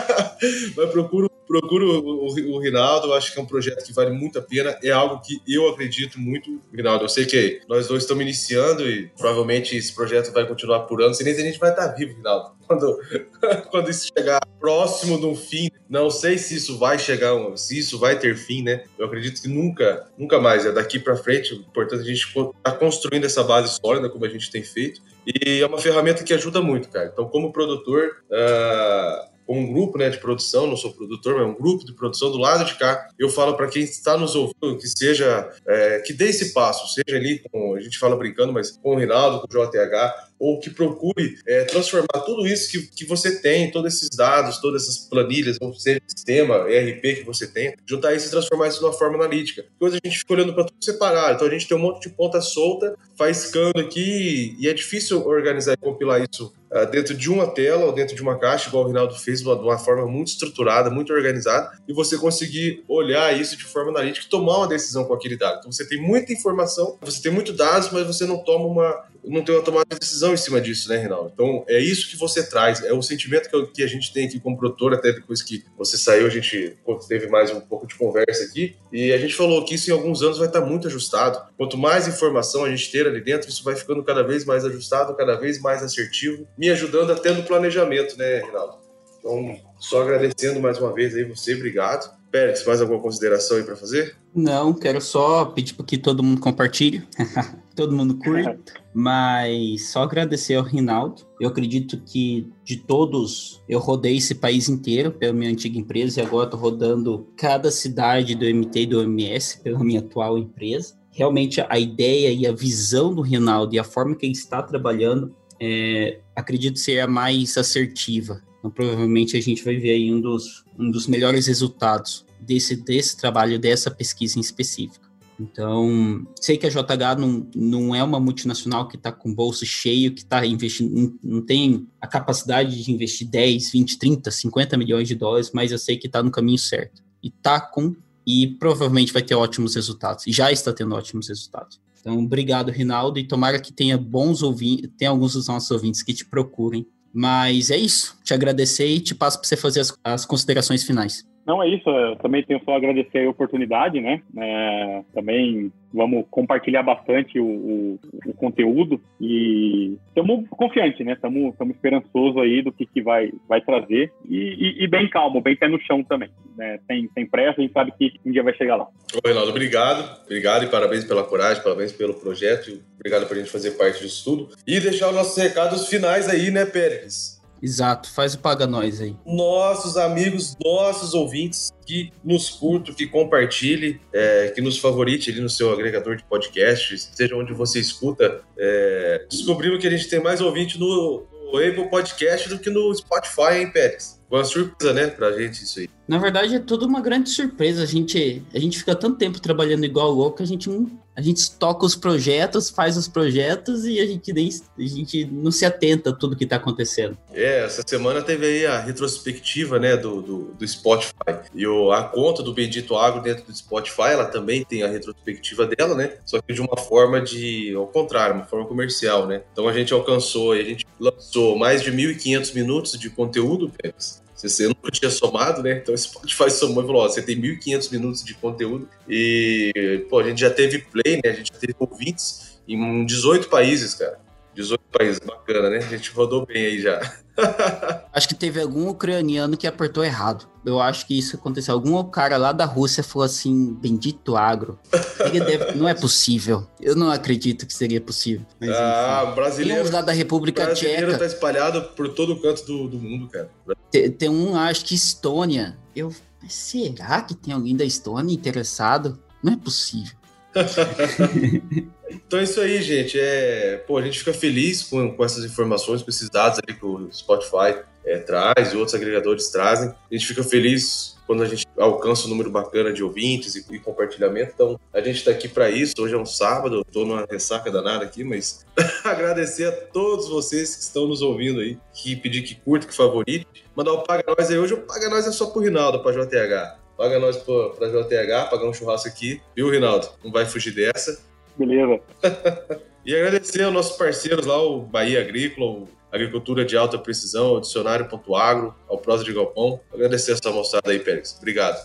Mas 0.76 0.90
procura 0.90 1.28
procuro 1.52 2.00
o, 2.00 2.54
o, 2.54 2.58
Rinaldo, 2.58 3.12
acho 3.12 3.30
que 3.30 3.38
é 3.38 3.42
um 3.42 3.46
projeto 3.46 3.84
que 3.84 3.92
vale 3.92 4.10
muito 4.10 4.38
a 4.38 4.42
pena, 4.42 4.78
é 4.82 4.90
algo 4.90 5.20
que 5.20 5.42
eu 5.46 5.68
acredito 5.68 6.18
muito, 6.18 6.62
Rinaldo. 6.72 7.04
Eu 7.04 7.10
sei 7.10 7.26
que 7.26 7.60
nós 7.68 7.86
dois 7.86 8.04
estamos 8.04 8.22
iniciando 8.22 8.88
e 8.88 9.08
provavelmente 9.08 9.76
esse 9.76 9.94
projeto 9.94 10.32
vai 10.32 10.46
continuar 10.46 10.80
por 10.80 11.02
anos, 11.02 11.20
e 11.20 11.24
nem 11.24 11.34
a 11.34 11.36
gente 11.36 11.58
vai 11.58 11.68
estar 11.68 11.88
vivo, 11.88 12.16
Rinaldo. 12.16 12.52
Quando, 12.72 12.98
quando 13.70 13.90
isso 13.90 14.08
chegar 14.16 14.40
próximo 14.58 15.18
do 15.18 15.34
fim, 15.34 15.68
não 15.90 16.08
sei 16.08 16.38
se 16.38 16.54
isso 16.56 16.78
vai 16.78 16.98
chegar, 16.98 17.34
se 17.54 17.78
isso 17.78 17.98
vai 17.98 18.18
ter 18.18 18.34
fim, 18.34 18.62
né? 18.62 18.84
Eu 18.98 19.04
acredito 19.04 19.42
que 19.42 19.48
nunca, 19.48 20.06
nunca 20.16 20.40
mais. 20.40 20.64
É 20.64 20.72
daqui 20.72 20.98
para 20.98 21.16
frente, 21.16 21.54
portanto, 21.74 22.00
a 22.00 22.04
gente 22.04 22.24
está 22.24 22.72
construindo 22.72 23.24
essa 23.24 23.42
base 23.42 23.78
sólida, 23.78 24.08
como 24.08 24.24
a 24.24 24.28
gente 24.28 24.50
tem 24.50 24.62
feito, 24.62 25.02
e 25.26 25.60
é 25.60 25.66
uma 25.66 25.76
ferramenta 25.76 26.24
que 26.24 26.32
ajuda 26.32 26.62
muito, 26.62 26.88
cara. 26.88 27.10
Então, 27.12 27.28
como 27.28 27.52
produtor, 27.52 28.22
uh, 28.30 29.31
com 29.46 29.60
um 29.60 29.72
grupo 29.72 29.98
né, 29.98 30.08
de 30.10 30.18
produção, 30.18 30.66
não 30.66 30.76
sou 30.76 30.92
produtor, 30.92 31.36
mas 31.36 31.46
um 31.46 31.54
grupo 31.54 31.84
de 31.84 31.94
produção 31.94 32.30
do 32.30 32.38
lado 32.38 32.64
de 32.64 32.74
cá. 32.76 33.08
Eu 33.18 33.28
falo 33.28 33.56
para 33.56 33.68
quem 33.68 33.82
está 33.82 34.16
nos 34.16 34.34
ouvindo 34.34 34.78
que 34.78 34.88
seja, 34.88 35.50
é, 35.66 36.00
que 36.00 36.12
dê 36.12 36.28
esse 36.28 36.52
passo, 36.52 36.92
seja 36.94 37.16
ali 37.16 37.42
com, 37.50 37.74
a 37.74 37.80
gente 37.80 37.98
fala 37.98 38.16
brincando, 38.16 38.52
mas 38.52 38.70
com 38.70 38.94
o 38.94 38.98
Rinaldo, 38.98 39.40
com 39.40 39.46
o 39.46 39.66
JTH, 39.66 40.32
ou 40.38 40.58
que 40.58 40.70
procure 40.70 41.38
é, 41.46 41.64
transformar 41.64 42.24
tudo 42.26 42.44
isso 42.46 42.70
que, 42.70 42.82
que 42.88 43.04
você 43.04 43.40
tem, 43.40 43.70
todos 43.70 43.94
esses 43.94 44.08
dados, 44.10 44.58
todas 44.58 44.82
essas 44.82 44.98
planilhas, 45.08 45.56
ou 45.60 45.72
seja, 45.74 46.00
sistema, 46.06 46.68
ERP 46.68 47.18
que 47.18 47.24
você 47.24 47.46
tem, 47.46 47.74
juntar 47.86 48.12
isso 48.12 48.26
e 48.26 48.30
transformar 48.30 48.66
isso 48.66 48.82
numa 48.82 48.92
forma 48.92 49.16
analítica. 49.16 49.64
Hoje 49.78 50.00
a 50.02 50.08
gente 50.08 50.18
fica 50.18 50.34
olhando 50.34 50.52
para 50.52 50.64
tudo 50.64 50.84
separado, 50.84 51.36
então 51.36 51.46
a 51.46 51.50
gente 51.50 51.68
tem 51.68 51.76
um 51.76 51.80
monte 51.80 52.08
de 52.08 52.14
ponta 52.14 52.40
solta, 52.40 52.96
faz 53.16 53.36
scan 53.36 53.70
aqui, 53.76 54.56
e 54.58 54.68
é 54.68 54.74
difícil 54.74 55.24
organizar 55.24 55.74
e 55.74 55.76
compilar 55.76 56.20
isso 56.20 56.52
dentro 56.90 57.14
de 57.14 57.30
uma 57.30 57.46
tela 57.46 57.86
ou 57.86 57.92
dentro 57.92 58.14
de 58.14 58.22
uma 58.22 58.38
caixa, 58.38 58.68
igual 58.68 58.84
o 58.84 58.86
Rinaldo 58.86 59.14
fez, 59.14 59.42
de 59.42 59.48
uma 59.48 59.78
forma 59.78 60.06
muito 60.06 60.28
estruturada, 60.28 60.90
muito 60.90 61.12
organizada, 61.12 61.70
e 61.86 61.92
você 61.92 62.16
conseguir 62.16 62.84
olhar 62.88 63.38
isso 63.38 63.56
de 63.56 63.64
forma 63.64 63.90
analítica 63.90 64.26
e 64.26 64.28
tomar 64.28 64.58
uma 64.58 64.68
decisão 64.68 65.04
com 65.04 65.14
aquele 65.14 65.36
dado. 65.36 65.58
Então 65.58 65.72
você 65.72 65.86
tem 65.86 66.00
muita 66.00 66.32
informação, 66.32 66.98
você 67.00 67.20
tem 67.20 67.32
muito 67.32 67.52
dados, 67.52 67.90
mas 67.90 68.06
você 68.06 68.24
não 68.24 68.42
toma 68.42 68.66
uma, 68.66 69.04
não 69.24 69.42
tem 69.42 69.54
uma 69.54 69.62
tomada 69.62 69.86
de 69.90 69.98
decisão 69.98 70.32
em 70.32 70.36
cima 70.36 70.60
disso, 70.60 70.88
né, 70.88 70.98
Rinaldo? 70.98 71.30
Então, 71.32 71.64
é 71.68 71.78
isso 71.78 72.08
que 72.08 72.16
você 72.16 72.42
traz, 72.42 72.82
é 72.82 72.92
o 72.92 73.02
sentimento 73.02 73.48
que, 73.48 73.66
que 73.72 73.82
a 73.82 73.86
gente 73.86 74.12
tem 74.12 74.26
aqui 74.26 74.40
como 74.40 74.56
produtor, 74.56 74.94
até 74.94 75.12
depois 75.12 75.42
que 75.42 75.64
você 75.76 75.96
saiu, 75.96 76.26
a 76.26 76.30
gente 76.30 76.76
teve 77.08 77.28
mais 77.28 77.50
um 77.50 77.60
pouco 77.60 77.86
de 77.86 77.94
conversa 77.94 78.44
aqui, 78.44 78.76
e 78.92 79.12
a 79.12 79.18
gente 79.18 79.34
falou 79.34 79.64
que 79.64 79.74
isso 79.74 79.90
em 79.90 79.92
alguns 79.92 80.22
anos 80.22 80.38
vai 80.38 80.48
estar 80.48 80.60
muito 80.60 80.88
ajustado. 80.88 81.40
Quanto 81.56 81.76
mais 81.76 82.08
informação 82.08 82.64
a 82.64 82.70
gente 82.70 82.90
ter 82.90 83.06
ali 83.06 83.20
dentro, 83.20 83.48
isso 83.48 83.62
vai 83.62 83.76
ficando 83.76 84.02
cada 84.02 84.22
vez 84.22 84.44
mais 84.44 84.64
ajustado, 84.64 85.14
cada 85.14 85.36
vez 85.36 85.60
mais 85.60 85.82
assertivo, 85.82 86.46
me 86.62 86.70
ajudando 86.70 87.10
até 87.10 87.32
no 87.32 87.42
planejamento, 87.42 88.16
né, 88.16 88.40
Rinaldo? 88.40 88.76
Então, 89.18 89.56
só 89.80 90.02
agradecendo 90.02 90.60
mais 90.60 90.78
uma 90.78 90.94
vez 90.94 91.12
aí 91.12 91.24
você, 91.24 91.56
obrigado. 91.56 92.08
Pérez, 92.30 92.64
mais 92.64 92.80
alguma 92.80 93.00
consideração 93.00 93.56
aí 93.56 93.64
para 93.64 93.74
fazer? 93.74 94.14
Não, 94.32 94.72
quero 94.72 95.00
só 95.00 95.44
pedir 95.44 95.74
para 95.74 95.84
que 95.84 95.98
todo 95.98 96.22
mundo 96.22 96.40
compartilhe, 96.40 97.02
todo 97.74 97.92
mundo 97.92 98.16
curta, 98.16 98.56
mas 98.94 99.90
só 99.90 100.04
agradecer 100.04 100.54
ao 100.54 100.62
Rinaldo. 100.62 101.22
Eu 101.40 101.48
acredito 101.48 102.00
que 102.06 102.48
de 102.62 102.76
todos, 102.76 103.60
eu 103.68 103.80
rodei 103.80 104.18
esse 104.18 104.36
país 104.36 104.68
inteiro 104.68 105.10
pela 105.10 105.32
minha 105.32 105.50
antiga 105.50 105.76
empresa 105.76 106.20
e 106.20 106.24
agora 106.24 106.44
estou 106.44 106.60
rodando 106.60 107.26
cada 107.36 107.72
cidade 107.72 108.36
do 108.36 108.46
MT 108.46 108.82
e 108.82 108.86
do 108.86 109.00
OMS 109.00 109.60
pela 109.62 109.82
minha 109.82 109.98
atual 109.98 110.38
empresa. 110.38 110.94
Realmente 111.10 111.60
a 111.68 111.78
ideia 111.78 112.32
e 112.32 112.46
a 112.46 112.52
visão 112.52 113.12
do 113.12 113.20
Rinaldo 113.20 113.74
e 113.74 113.78
a 113.80 113.84
forma 113.84 114.14
que 114.16 114.24
ele 114.24 114.32
está 114.32 114.62
trabalhando, 114.62 115.34
é, 115.62 116.18
acredito 116.34 116.78
ser 116.78 116.98
a 116.98 117.06
mais 117.06 117.56
assertiva 117.56 118.42
então, 118.62 118.70
provavelmente 118.70 119.36
a 119.36 119.40
gente 119.40 119.64
vai 119.64 119.76
ver 119.76 119.90
aí 119.90 120.14
um 120.14 120.20
dos, 120.20 120.64
um 120.78 120.88
dos 120.88 121.08
melhores 121.08 121.48
resultados 121.48 122.24
desse, 122.40 122.76
desse 122.76 123.16
trabalho, 123.16 123.58
dessa 123.58 123.90
pesquisa 123.90 124.38
em 124.38 124.40
específico. 124.40 125.10
Então, 125.40 126.24
sei 126.40 126.56
que 126.56 126.66
a 126.66 126.70
JH 126.70 127.18
não, 127.18 127.50
não 127.56 127.94
é 127.94 128.04
uma 128.04 128.20
multinacional 128.20 128.86
que 128.86 128.96
está 128.96 129.10
com 129.10 129.34
bolso 129.34 129.66
cheio, 129.66 130.12
que 130.12 130.20
está 130.20 130.46
investindo, 130.46 131.18
não, 131.20 131.42
tem 131.42 131.88
a 132.00 132.06
capacidade 132.06 132.84
de 132.84 132.92
investir 132.92 133.26
10, 133.28 133.72
20, 133.72 133.98
30, 133.98 134.30
50 134.30 134.76
milhões 134.76 135.08
de 135.08 135.16
dólares, 135.16 135.50
mas 135.52 135.72
eu 135.72 135.78
sei 135.78 135.96
que 135.96 136.06
está 136.06 136.22
no 136.22 136.30
caminho 136.30 136.58
certo. 136.58 137.02
E 137.20 137.28
está 137.28 137.60
com, 137.60 137.96
e 138.24 138.46
provavelmente 138.46 139.12
vai 139.12 139.22
ter 139.22 139.34
ótimos 139.34 139.74
resultados, 139.74 140.24
e 140.28 140.32
já 140.32 140.52
está 140.52 140.72
tendo 140.72 140.94
ótimos 140.94 141.26
resultados. 141.26 141.80
Então, 142.02 142.18
obrigado, 142.18 142.70
Rinaldo, 142.70 143.18
e 143.18 143.24
tomara 143.24 143.58
que 143.58 143.72
tenha 143.72 143.96
bons 143.96 144.42
ouvintes, 144.42 144.90
tenha 144.98 145.10
alguns 145.10 145.32
dos 145.32 145.46
nossos 145.46 145.70
ouvintes 145.70 146.02
que 146.02 146.12
te 146.12 146.26
procurem 146.26 146.86
mas 147.12 147.70
é 147.70 147.76
isso. 147.76 148.16
Te 148.24 148.32
agradecer 148.32 148.86
e 148.86 149.00
te 149.00 149.14
passo 149.14 149.38
para 149.38 149.46
você 149.46 149.56
fazer 149.56 149.80
as, 149.80 149.92
as, 150.02 150.24
considerações 150.24 150.82
finais. 150.82 151.26
Não, 151.46 151.62
é 151.62 151.68
isso. 151.68 151.88
Eu 151.88 152.16
também 152.16 152.42
tenho 152.44 152.62
só 152.64 152.76
agradecer 152.76 153.26
a 153.26 153.30
oportunidade, 153.30 154.00
né? 154.00 154.22
É, 154.36 155.02
também 155.12 155.72
vamos 155.92 156.24
compartilhar 156.30 156.82
bastante 156.82 157.38
o, 157.38 157.44
o, 157.44 157.98
o 158.26 158.34
conteúdo 158.34 159.00
e 159.20 159.98
estamos 160.08 160.48
confiantes, 160.50 161.04
né? 161.04 161.12
Estamos 161.12 161.54
esperançosos 161.74 162.40
aí 162.40 162.62
do 162.62 162.72
que, 162.72 162.86
que 162.86 163.02
vai, 163.02 163.30
vai 163.48 163.60
trazer 163.60 164.12
e, 164.28 164.36
e, 164.36 164.84
e, 164.84 164.88
bem 164.88 165.08
calmo, 165.08 165.40
bem 165.40 165.56
pé 165.56 165.68
no 165.68 165.80
chão 165.80 166.02
também. 166.02 166.30
Né? 166.56 166.78
Sem, 166.86 167.10
sem 167.12 167.26
pressa, 167.26 167.60
a 167.60 167.62
gente 167.62 167.72
sabe 167.72 167.92
que 167.98 168.12
um 168.24 168.30
dia 168.30 168.42
vai 168.42 168.54
chegar 168.54 168.76
lá. 168.76 168.84
Ô, 168.84 169.20
Reinaldo, 169.26 169.50
obrigado. 169.50 170.22
Obrigado 170.24 170.64
e 170.64 170.68
parabéns 170.68 171.04
pela 171.04 171.24
coragem, 171.24 171.62
parabéns 171.62 171.92
pelo 171.92 172.14
projeto. 172.14 172.80
Obrigado 172.94 173.26
por 173.26 173.36
a 173.36 173.40
gente 173.40 173.50
fazer 173.50 173.72
parte 173.72 174.00
disso 174.00 174.24
tudo. 174.24 174.48
E 174.66 174.78
deixar 174.80 175.08
os 175.08 175.14
nossos 175.14 175.36
recados 175.36 175.88
finais 175.88 176.28
aí, 176.28 176.50
né, 176.50 176.64
Pérez? 176.64 177.41
Exato, 177.62 178.10
faz 178.10 178.34
o 178.34 178.40
paga 178.40 178.66
nós 178.66 179.00
aí. 179.00 179.14
Nossos 179.24 179.96
amigos, 179.96 180.56
nossos 180.62 181.14
ouvintes 181.14 181.72
que 181.86 182.12
nos 182.24 182.50
curtam, 182.50 182.92
que 182.92 183.06
compartilhe, 183.06 184.00
é, 184.12 184.48
que 184.52 184.60
nos 184.60 184.78
favorite 184.78 185.30
ali 185.30 185.40
no 185.40 185.48
seu 185.48 185.72
agregador 185.72 186.16
de 186.16 186.24
podcasts, 186.24 187.10
seja 187.14 187.36
onde 187.36 187.52
você 187.52 187.78
escuta. 187.78 188.42
É, 188.58 189.26
descobrimos 189.30 189.78
que 189.78 189.86
a 189.86 189.90
gente 189.90 190.08
tem 190.08 190.20
mais 190.20 190.40
ouvinte 190.40 190.78
no, 190.78 191.24
no 191.52 191.58
Apple 191.58 191.88
Podcast 191.88 192.48
do 192.48 192.58
que 192.58 192.68
no 192.68 192.92
Spotify, 192.94 193.58
hein, 193.58 193.70
Pérez? 193.70 194.20
Uma 194.28 194.44
surpresa, 194.44 194.92
né, 194.92 195.06
pra 195.08 195.30
gente 195.32 195.62
isso 195.62 195.78
aí. 195.78 195.88
Na 196.12 196.18
verdade, 196.18 196.56
é 196.56 196.58
tudo 196.58 196.84
uma 196.84 197.00
grande 197.00 197.30
surpresa. 197.30 197.82
A 197.82 197.86
gente, 197.86 198.42
a 198.52 198.58
gente 198.58 198.78
fica 198.78 198.94
tanto 198.94 199.16
tempo 199.16 199.40
trabalhando 199.40 199.86
igual 199.86 200.10
louco 200.10 200.36
que 200.36 200.42
a 200.42 200.46
gente 200.46 200.68
a 201.16 201.20
gente 201.20 201.50
toca 201.52 201.86
os 201.86 201.94
projetos, 201.94 202.70
faz 202.70 202.96
os 202.96 203.06
projetos 203.08 203.84
e 203.84 203.98
a 203.98 204.06
gente 204.06 204.32
nem 204.32 204.48
a 204.78 204.82
gente 204.82 205.26
não 205.26 205.50
se 205.50 205.64
atenta 205.64 206.10
a 206.10 206.12
tudo 206.12 206.36
que 206.36 206.44
está 206.44 206.56
acontecendo. 206.56 207.16
É, 207.32 207.64
essa 207.64 207.82
semana 207.86 208.22
teve 208.22 208.46
aí 208.46 208.66
a 208.66 208.78
retrospectiva, 208.78 209.78
né, 209.78 209.96
do, 209.96 210.20
do, 210.22 210.38
do, 210.54 210.68
Spotify. 210.68 211.40
E 211.54 211.66
o, 211.66 211.92
a 211.92 212.04
conta 212.04 212.42
do 212.42 212.52
Bendito 212.52 212.96
Agro 212.96 213.22
dentro 213.22 213.44
do 213.44 213.54
Spotify, 213.54 214.12
ela 214.12 214.26
também 214.26 214.64
tem 214.64 214.82
a 214.82 214.88
retrospectiva 214.88 215.66
dela, 215.66 215.94
né? 215.94 216.16
Só 216.24 216.40
que 216.40 216.52
de 216.52 216.60
uma 216.60 216.76
forma 216.76 217.20
de, 217.20 217.74
ao 217.74 217.86
contrário, 217.86 218.34
uma 218.36 218.44
forma 218.44 218.66
comercial, 218.66 219.26
né? 219.26 219.42
Então 219.52 219.68
a 219.68 219.72
gente 219.72 219.92
alcançou, 219.92 220.52
a 220.52 220.62
gente 220.62 220.86
lançou 221.00 221.56
mais 221.56 221.82
de 221.82 221.90
1.500 221.90 222.54
minutos 222.54 222.98
de 222.98 223.08
conteúdo, 223.10 223.70
Pérez 223.70 224.21
você 224.48 224.68
nunca 224.68 224.90
tinha 224.90 225.10
somado, 225.10 225.62
né? 225.62 225.78
Então 225.78 225.94
o 225.94 225.98
Spotify 225.98 226.50
somou 226.50 226.82
e 226.82 226.86
falou: 226.86 227.02
ó, 227.02 227.08
você 227.08 227.22
tem 227.22 227.40
1.500 227.40 227.92
minutos 227.92 228.24
de 228.24 228.34
conteúdo 228.34 228.88
e, 229.08 230.04
pô, 230.08 230.18
a 230.18 230.24
gente 230.24 230.40
já 230.40 230.50
teve 230.50 230.78
play, 230.78 231.20
né? 231.24 231.30
A 231.30 231.32
gente 231.32 231.52
já 231.52 231.58
teve 231.58 231.74
ouvintes 231.78 232.60
em 232.68 233.04
18 233.04 233.48
países, 233.48 233.94
cara. 233.94 234.20
18 234.54 234.80
países, 234.90 235.18
bacana, 235.18 235.70
né? 235.70 235.78
A 235.78 235.88
gente 235.88 236.10
rodou 236.10 236.44
bem 236.44 236.66
aí 236.66 236.80
já. 236.80 237.21
acho 238.12 238.28
que 238.28 238.34
teve 238.34 238.60
algum 238.60 238.88
ucraniano 238.88 239.56
que 239.56 239.66
apertou 239.66 240.04
errado. 240.04 240.46
Eu 240.64 240.80
acho 240.80 241.06
que 241.06 241.18
isso 241.18 241.36
aconteceu. 241.36 241.74
Algum 241.74 242.02
cara 242.04 242.36
lá 242.36 242.52
da 242.52 242.64
Rússia 242.64 243.02
falou 243.02 243.24
assim: 243.24 243.74
bendito 243.74 244.36
agro. 244.36 244.78
Deve... 245.18 245.72
não 245.72 245.88
é 245.88 245.94
possível. 245.94 246.66
Eu 246.80 246.94
não 246.94 247.10
acredito 247.10 247.66
que 247.66 247.74
seria 247.74 248.00
possível. 248.00 248.46
Mas, 248.60 248.70
ah, 248.70 249.22
enfim. 249.24 249.34
brasileiro. 249.34 249.84
Tem 249.84 249.92
lá 249.92 250.02
da 250.02 250.12
República 250.12 250.64
brasileiro 250.64 251.08
Tcheca. 251.08 251.18
tá 251.18 251.26
espalhado 251.26 251.82
por 251.96 252.08
todo 252.10 252.40
canto 252.40 252.64
do, 252.64 252.88
do 252.88 252.98
mundo, 252.98 253.28
cara. 253.28 253.50
Tem, 253.90 254.10
tem 254.10 254.28
um, 254.28 254.56
acho 254.56 254.84
que 254.84 254.94
Estônia. 254.94 255.76
Eu. 255.94 256.14
Será 256.48 257.22
que 257.22 257.34
tem 257.34 257.54
alguém 257.54 257.76
da 257.76 257.84
Estônia 257.84 258.34
interessado? 258.34 259.18
Não 259.42 259.52
é 259.52 259.56
possível. 259.56 260.16
então 262.10 262.38
é 262.38 262.42
isso 262.42 262.60
aí, 262.60 262.82
gente. 262.82 263.18
É, 263.18 263.82
pô, 263.86 263.96
a 263.98 264.02
gente 264.02 264.18
fica 264.18 264.32
feliz 264.32 264.82
com, 264.82 265.14
com 265.14 265.24
essas 265.24 265.44
informações, 265.44 266.02
com 266.02 266.10
esses 266.10 266.28
dados 266.28 266.58
ali 266.58 266.76
que 266.76 266.84
o 266.84 267.08
Spotify 267.12 267.82
é, 268.04 268.18
traz 268.18 268.72
e 268.72 268.76
outros 268.76 268.94
agregadores 268.94 269.48
trazem. 269.48 269.88
A 269.88 270.14
gente 270.14 270.26
fica 270.26 270.42
feliz 270.42 271.16
quando 271.26 271.42
a 271.42 271.46
gente 271.46 271.66
alcança 271.78 272.26
um 272.26 272.30
número 272.30 272.50
bacana 272.50 272.92
de 272.92 273.02
ouvintes 273.02 273.54
e, 273.54 273.64
e 273.74 273.78
compartilhamento. 273.78 274.52
Então, 274.54 274.78
a 274.92 275.00
gente 275.00 275.16
está 275.16 275.30
aqui 275.30 275.48
para 275.48 275.70
isso. 275.70 275.94
Hoje 275.98 276.14
é 276.14 276.18
um 276.18 276.26
sábado, 276.26 276.82
estou 276.86 277.06
numa 277.06 277.26
ressaca 277.30 277.70
danada 277.70 278.04
aqui, 278.04 278.22
mas 278.22 278.66
agradecer 279.04 279.66
a 279.66 279.72
todos 279.72 280.28
vocês 280.28 280.76
que 280.76 280.82
estão 280.82 281.06
nos 281.06 281.22
ouvindo 281.22 281.60
aí, 281.60 281.78
que 281.94 282.16
pedir 282.16 282.42
que 282.42 282.54
curta, 282.54 282.86
que 282.86 282.94
favorite. 282.94 283.46
Mandar 283.74 283.92
o 283.92 284.02
Paga 284.02 284.24
Nós 284.26 284.50
aí. 284.50 284.58
Hoje 284.58 284.74
o 284.74 284.78
Paga 284.78 285.08
Nós 285.08 285.26
é 285.26 285.32
só 285.32 285.46
pro 285.46 285.62
Rinaldo, 285.62 286.02
para 286.02 286.12
JTH. 286.12 286.81
Paga 286.96 287.18
nós 287.18 287.36
pra 287.36 287.88
JTH, 287.88 288.50
pagar 288.50 288.66
um 288.66 288.72
churrasco 288.72 289.08
aqui. 289.08 289.40
Viu, 289.56 289.70
Rinaldo? 289.70 290.08
Não 290.22 290.30
vai 290.30 290.46
fugir 290.46 290.74
dessa. 290.74 291.22
Beleza. 291.56 292.00
e 293.04 293.14
agradecer 293.14 293.62
aos 293.62 293.74
nossos 293.74 293.96
parceiros 293.96 294.46
lá, 294.46 294.60
o 294.62 294.80
Bahia 294.80 295.20
Agrícola, 295.20 295.66
o 295.66 295.88
Agricultura 296.10 296.64
de 296.64 296.76
Alta 296.76 296.98
Precisão, 296.98 297.54
o 297.54 297.60
Dicionário.agro, 297.60 298.74
ao 298.88 298.98
Prosa 298.98 299.24
de 299.24 299.32
Galpão. 299.32 299.80
Agradecer 299.92 300.32
essa 300.32 300.50
mostrada 300.50 300.90
aí, 300.90 300.98
Pérez. 300.98 301.36
Obrigado. 301.38 301.82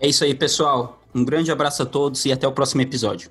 É 0.00 0.06
isso 0.08 0.24
aí, 0.24 0.34
pessoal. 0.34 1.00
Um 1.14 1.24
grande 1.24 1.50
abraço 1.50 1.82
a 1.82 1.86
todos 1.86 2.24
e 2.24 2.32
até 2.32 2.46
o 2.46 2.52
próximo 2.52 2.82
episódio. 2.82 3.30